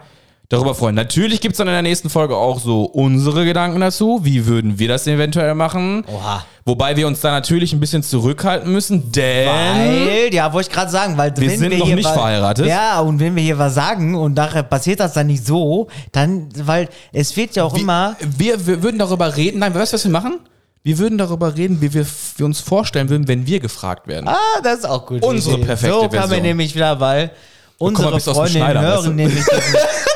[0.49, 0.95] darüber freuen.
[0.95, 4.21] Natürlich gibt es dann in der nächsten Folge auch so unsere Gedanken dazu.
[4.23, 6.05] Wie würden wir das eventuell machen?
[6.07, 6.45] Oha.
[6.65, 10.89] Wobei wir uns da natürlich ein bisschen zurückhalten müssen, denn Weil, ja, wollte ich gerade
[10.89, 12.65] sagen, weil Wir sind noch hier nicht verheiratet.
[12.65, 16.49] Ja, und wenn wir hier was sagen und nachher passiert das dann nicht so, dann,
[16.63, 18.15] weil es wird ja auch immer.
[18.37, 19.59] wir, wir würden darüber reden.
[19.59, 20.39] Nein, weißt du, was wir machen?
[20.81, 22.05] Wir würden darüber reden, wie wir,
[22.37, 24.27] wir uns vorstellen würden, wenn wir gefragt werden.
[24.27, 25.23] Ah, das ist auch gut.
[25.23, 25.65] Unsere Idee.
[25.65, 26.29] perfekte So kann Version.
[26.29, 27.31] man nämlich wieder, weil
[27.79, 29.43] unsere aus dem Freundinnen hören nämlich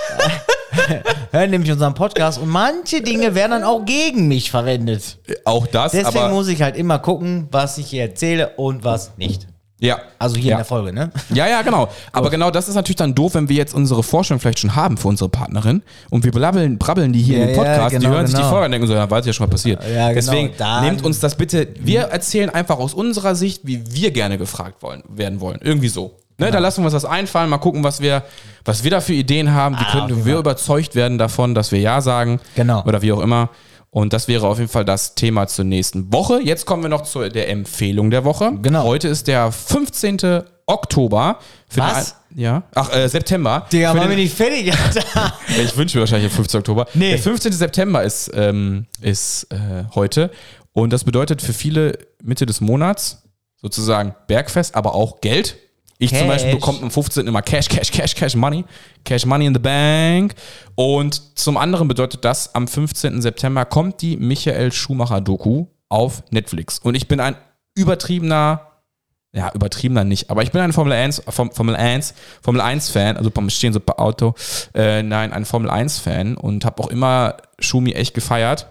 [1.32, 5.18] hören nämlich unseren Podcast und manche Dinge werden dann auch gegen mich verwendet.
[5.46, 9.18] Auch das, Deswegen aber muss ich halt immer gucken, was ich hier erzähle und was
[9.18, 9.48] nicht.
[9.80, 10.00] ja.
[10.22, 10.56] Also hier ja.
[10.56, 11.12] in der Folge, ne?
[11.34, 11.88] Ja, ja, genau.
[12.12, 14.98] Aber genau das ist natürlich dann doof, wenn wir jetzt unsere Vorstellung vielleicht schon haben
[14.98, 18.00] für unsere Partnerin und wir brabbeln, brabbeln die hier Ja, in den ja, Podcast, die
[18.00, 18.52] genau, hören sich die genau.
[18.52, 19.82] Folge und denken so, ja, weiß ja schon mal passiert.
[19.84, 20.14] Ja, genau.
[20.16, 24.38] Deswegen Dann- nehmt uns das bitte, wir erzählen einfach aus unserer Sicht, wie wir gerne
[24.38, 25.60] gefragt wollen, werden wollen.
[25.64, 26.19] Irgendwie so.
[26.40, 26.52] Ne, Genau.
[26.58, 28.24] Da lassen wir uns das einfallen, mal gucken, was wir,
[28.66, 31.80] was wir da für Ideen haben, wie Ah, könnten wir überzeugt werden davon, dass wir
[31.80, 32.40] Ja sagen.
[32.56, 32.84] Genau.
[32.86, 33.50] Oder wie auch immer.
[33.92, 36.40] Und das wäre auf jeden Fall das Thema zur nächsten Woche.
[36.42, 38.54] Jetzt kommen wir noch zu der Empfehlung der Woche.
[38.62, 38.84] Genau.
[38.84, 40.44] Heute ist der 15.
[40.68, 41.40] Oktober.
[41.68, 42.16] Für Was?
[42.30, 42.64] Den, ja.
[42.76, 43.66] Ach, äh, September.
[43.72, 45.34] Digga, machen wir nicht fertig, Alter.
[45.48, 46.60] ich wünsche mir wahrscheinlich den 15.
[46.60, 46.86] Oktober.
[46.94, 47.10] Nee.
[47.10, 47.52] Der 15.
[47.52, 50.30] September ist, ähm, ist äh, heute.
[50.72, 53.24] Und das bedeutet für viele Mitte des Monats
[53.60, 55.58] sozusagen Bergfest, aber auch Geld.
[56.02, 56.28] Ich zum Cash.
[56.28, 57.28] Beispiel bekomme am 15.
[57.28, 58.64] immer Cash, Cash, Cash, Cash Money.
[59.04, 60.34] Cash Money in the Bank.
[60.76, 63.22] Und zum anderen bedeutet das, am 15.
[63.22, 66.80] September kommt die Michael Schumacher-Doku auf Netflix.
[66.80, 67.36] Und ich bin ein
[67.76, 68.66] übertriebener
[69.32, 73.16] ja, übertriebener nicht, aber ich bin ein Formel 1, Form- Formel 1, Formel 1 Fan,
[73.16, 74.34] also beim Stehen so bei Auto,
[74.74, 78.66] äh, nein, ein Formel 1 Fan und habe auch immer Schumi echt gefeiert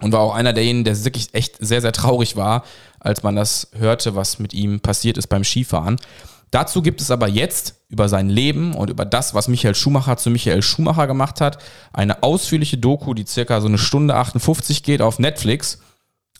[0.00, 2.62] und war auch einer derjenigen, der wirklich echt sehr, sehr traurig war,
[3.00, 5.96] als man das hörte, was mit ihm passiert ist beim Skifahren.
[6.54, 10.30] Dazu gibt es aber jetzt über sein Leben und über das, was Michael Schumacher zu
[10.30, 11.58] Michael Schumacher gemacht hat,
[11.92, 15.80] eine ausführliche Doku, die circa so eine Stunde 58 geht auf Netflix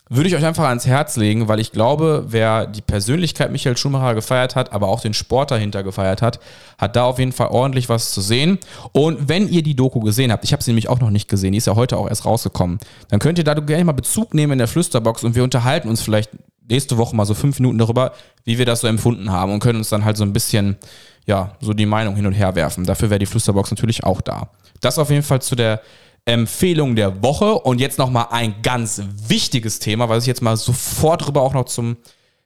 [0.09, 4.13] würde ich euch einfach ans Herz legen, weil ich glaube, wer die Persönlichkeit Michael Schumacher
[4.13, 6.39] gefeiert hat, aber auch den Sport dahinter gefeiert hat,
[6.77, 8.59] hat da auf jeden Fall ordentlich was zu sehen.
[8.91, 11.53] Und wenn ihr die Doku gesehen habt, ich habe sie nämlich auch noch nicht gesehen,
[11.53, 14.53] die ist ja heute auch erst rausgekommen, dann könnt ihr da gerne mal Bezug nehmen
[14.53, 16.29] in der Flüsterbox und wir unterhalten uns vielleicht
[16.69, 18.13] nächste Woche mal so fünf Minuten darüber,
[18.43, 20.77] wie wir das so empfunden haben und können uns dann halt so ein bisschen,
[21.25, 22.85] ja, so die Meinung hin und her werfen.
[22.85, 24.49] Dafür wäre die Flüsterbox natürlich auch da.
[24.81, 25.81] Das auf jeden Fall zu der
[26.25, 27.53] Empfehlung der Woche.
[27.53, 31.65] Und jetzt nochmal ein ganz wichtiges Thema, was ich jetzt mal sofort rüber auch noch
[31.65, 31.97] zum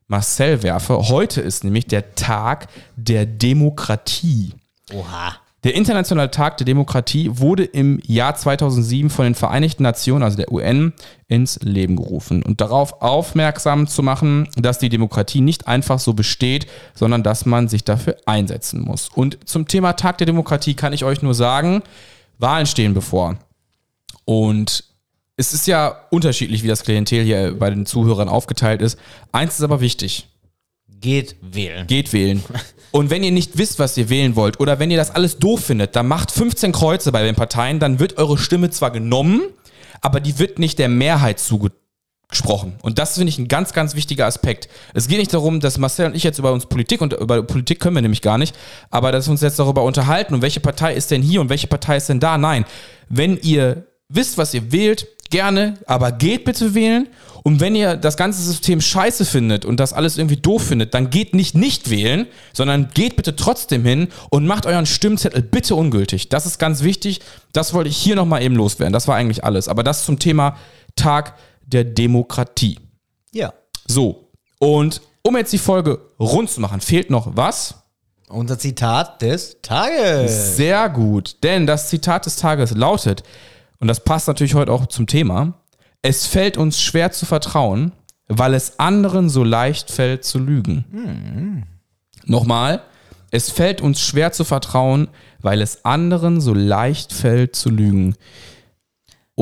[0.07, 1.07] Marcel werfe.
[1.07, 4.53] Heute ist nämlich der Tag der Demokratie.
[4.93, 5.35] Oha.
[5.65, 10.51] Der Internationale Tag der Demokratie wurde im Jahr 2007 von den Vereinigten Nationen, also der
[10.53, 10.93] UN,
[11.27, 16.67] ins Leben gerufen und darauf aufmerksam zu machen, dass die Demokratie nicht einfach so besteht,
[16.95, 19.09] sondern dass man sich dafür einsetzen muss.
[19.13, 21.83] Und zum Thema Tag der Demokratie kann ich euch nur sagen,
[22.37, 23.35] Wahlen stehen bevor.
[24.23, 24.85] Und
[25.35, 28.97] es ist ja unterschiedlich, wie das Klientel hier bei den Zuhörern aufgeteilt ist.
[29.33, 30.29] Eins ist aber wichtig.
[31.01, 31.85] Geht wählen.
[31.87, 32.43] Geht wählen.
[32.91, 35.65] Und wenn ihr nicht wisst, was ihr wählen wollt, oder wenn ihr das alles doof
[35.65, 39.41] findet, dann macht 15 Kreuze bei den Parteien, dann wird eure Stimme zwar genommen,
[40.01, 42.75] aber die wird nicht der Mehrheit zugesprochen.
[42.81, 44.69] Und das finde ich ein ganz, ganz wichtiger Aspekt.
[44.93, 47.79] Es geht nicht darum, dass Marcel und ich jetzt über uns Politik und über Politik
[47.79, 48.55] können wir nämlich gar nicht,
[48.89, 51.67] aber dass wir uns jetzt darüber unterhalten und welche Partei ist denn hier und welche
[51.67, 52.37] Partei ist denn da.
[52.37, 52.65] Nein,
[53.09, 57.07] wenn ihr wisst, was ihr wählt, gerne, aber geht bitte wählen.
[57.43, 61.09] Und wenn ihr das ganze System scheiße findet und das alles irgendwie doof findet, dann
[61.09, 66.29] geht nicht nicht wählen, sondern geht bitte trotzdem hin und macht euren Stimmzettel bitte ungültig.
[66.29, 67.21] Das ist ganz wichtig.
[67.53, 68.93] Das wollte ich hier nochmal eben loswerden.
[68.93, 69.67] Das war eigentlich alles.
[69.67, 70.57] Aber das zum Thema
[70.95, 72.77] Tag der Demokratie.
[73.31, 73.53] Ja.
[73.87, 74.31] So.
[74.59, 77.75] Und um jetzt die Folge rund zu machen, fehlt noch was?
[78.27, 80.55] Unser Zitat des Tages.
[80.55, 83.23] Sehr gut, denn das Zitat des Tages lautet,
[83.79, 85.53] und das passt natürlich heute auch zum Thema,
[86.01, 87.91] es fällt uns schwer zu vertrauen,
[88.27, 91.65] weil es anderen so leicht fällt zu lügen.
[92.25, 92.81] Nochmal,
[93.31, 95.07] es fällt uns schwer zu vertrauen,
[95.41, 98.15] weil es anderen so leicht fällt zu lügen.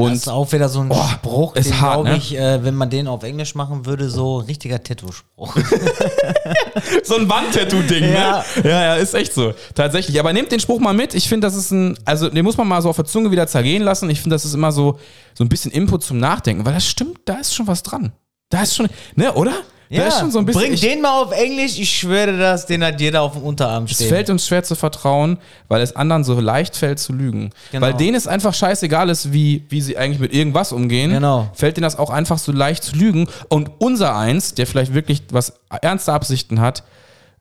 [0.03, 2.17] Und das ist auch wieder so ein Oh, Spruch, ist den glaube ne?
[2.17, 5.55] ich, äh, wenn man den auf Englisch machen würde, so richtiger Tattoo-Spruch.
[7.03, 8.43] so ein Wandtattoo-Ding, Ja.
[8.55, 8.69] ne?
[8.69, 9.53] Ja, ja, ist echt so.
[9.73, 10.19] Tatsächlich.
[10.19, 11.15] Aber nehmt den Spruch mal mit.
[11.15, 13.47] Ich finde, das ist ein, also den muss man mal so auf der Zunge wieder
[13.47, 14.07] zergehen lassen.
[14.09, 14.99] Ich finde, das ist immer so,
[15.33, 18.11] so ein bisschen Input zum Nachdenken, weil das stimmt, da ist schon was dran.
[18.49, 19.53] Da ist schon, ne, oder?
[19.89, 20.61] Da ist schon so ein bisschen.
[20.61, 23.85] Bring ich- den mal auf Englisch, ich schwöre das, den hat jeder auf dem Unterarm
[23.85, 24.09] Es stehen.
[24.09, 25.37] fällt uns schwer zu vertrauen,
[25.69, 27.51] weil es anderen so leicht fällt zu lügen.
[27.71, 27.85] Genau.
[27.85, 31.11] Weil denen es einfach scheißegal ist, wie, wie sie eigentlich mit irgendwas umgehen.
[31.11, 31.49] Genau.
[31.53, 33.27] Fällt denen das auch einfach so leicht zu lügen.
[33.49, 36.83] Und unser eins, der vielleicht wirklich was ernste Absichten hat,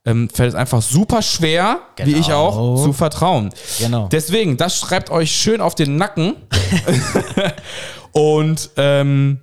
[0.04, 2.46] ähm, fällt es einfach super schwer, wie ich Genau.
[2.46, 3.50] auch, zu vertrauen.
[3.80, 4.06] Genau.
[4.12, 6.34] Deswegen, das schreibt euch schön auf den Nacken.
[8.12, 9.40] Und ähm,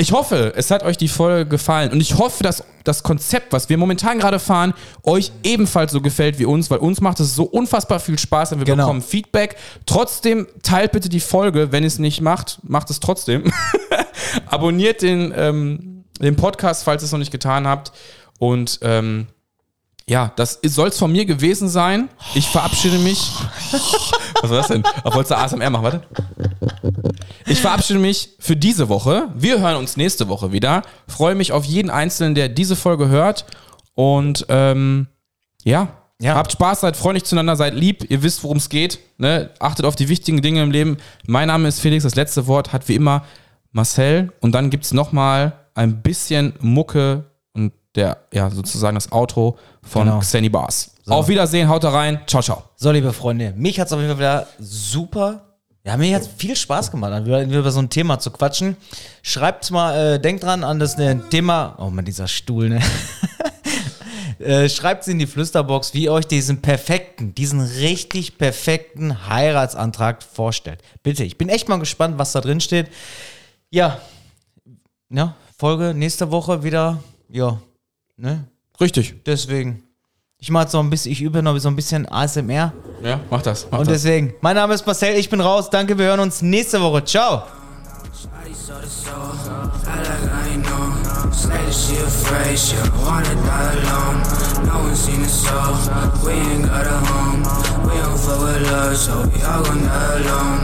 [0.00, 1.90] ich hoffe, es hat euch die Folge gefallen.
[1.90, 4.72] Und ich hoffe, dass das Konzept, was wir momentan gerade fahren,
[5.02, 8.58] euch ebenfalls so gefällt wie uns, weil uns macht es so unfassbar viel Spaß und
[8.60, 8.84] wir Genau.
[8.84, 9.56] bekommen Feedback.
[9.86, 11.72] Trotzdem teilt bitte die Folge.
[11.72, 13.52] Wenn ihr es nicht macht, macht es trotzdem.
[14.46, 17.92] Abonniert den, ähm, den Podcast, falls ihr es noch nicht getan habt.
[18.38, 19.26] Und ähm,
[20.08, 22.08] ja, das soll es von mir gewesen sein.
[22.34, 23.20] Ich verabschiede mich.
[24.40, 24.84] Was war das denn?
[25.04, 25.82] Wolltest du ASMR machen?
[25.84, 26.02] Warte.
[27.46, 29.28] Ich verabschiede mich für diese Woche.
[29.34, 30.82] Wir hören uns nächste Woche wieder.
[31.06, 33.46] Freue mich auf jeden Einzelnen, der diese Folge hört.
[33.94, 35.08] Und ähm,
[35.64, 35.88] ja,
[36.20, 36.34] Ja.
[36.34, 38.10] habt Spaß, seid freundlich zueinander, seid lieb.
[38.10, 38.98] Ihr wisst, worum es geht.
[39.18, 39.50] Ne?
[39.58, 40.96] Achtet auf die wichtigen Dinge im Leben.
[41.26, 42.04] Mein Name ist Felix.
[42.04, 43.24] Das letzte Wort hat wie immer
[43.72, 44.32] Marcel.
[44.40, 50.04] Und dann gibt es nochmal ein bisschen Mucke und der, ja, sozusagen das Outro von
[50.06, 50.18] Genau.
[50.20, 50.92] Xenny Bars.
[51.06, 52.20] Auf Wiedersehen, haut da rein.
[52.26, 52.64] Ciao, ciao.
[52.76, 55.47] So, liebe Freunde, mich hat es auf jeden Fall wieder super.
[55.84, 58.76] Ja, mir hat viel Spaß gemacht, über, über so ein Thema zu quatschen.
[59.22, 61.76] Schreibt mal, äh, denkt dran an das äh, Thema.
[61.78, 62.82] Oh man, dieser Stuhl, ne?
[64.38, 70.22] äh, Schreibt es in die Flüsterbox, wie ihr euch diesen perfekten, diesen richtig perfekten Heiratsantrag
[70.22, 70.82] vorstellt.
[71.02, 72.90] Bitte, ich bin echt mal gespannt, was da drin steht.
[73.70, 74.00] Ja,
[75.10, 77.02] ja, Folge nächste Woche wieder.
[77.30, 77.60] Ja,
[78.16, 78.46] ne?
[78.80, 79.24] Richtig.
[79.24, 79.87] Deswegen.
[80.40, 82.72] Ich mache so ein bisschen, ich übe noch so ein bisschen ASMR.
[83.02, 83.66] Ja, mach das.
[83.72, 84.02] Mach Und das.
[84.02, 85.68] deswegen, mein Name ist Marcel, ich bin raus.
[85.68, 87.04] Danke, wir hören uns nächste Woche.
[87.04, 87.42] Ciao.
[88.12, 89.14] Shawty so the soul,
[89.84, 91.32] I like I ain't know.
[91.32, 94.22] Say that she afraid, she don't wanna die alone.
[94.64, 95.50] No one seen it so,
[96.24, 97.42] we ain't got a home.
[97.88, 100.60] We don't fuck with love, so we all gon' die alone.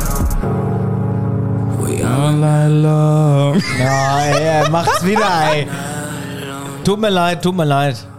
[1.83, 5.67] We all Ja, ey, macht's wieder, ey.
[6.85, 8.14] Tut mir leid, tut mir leid.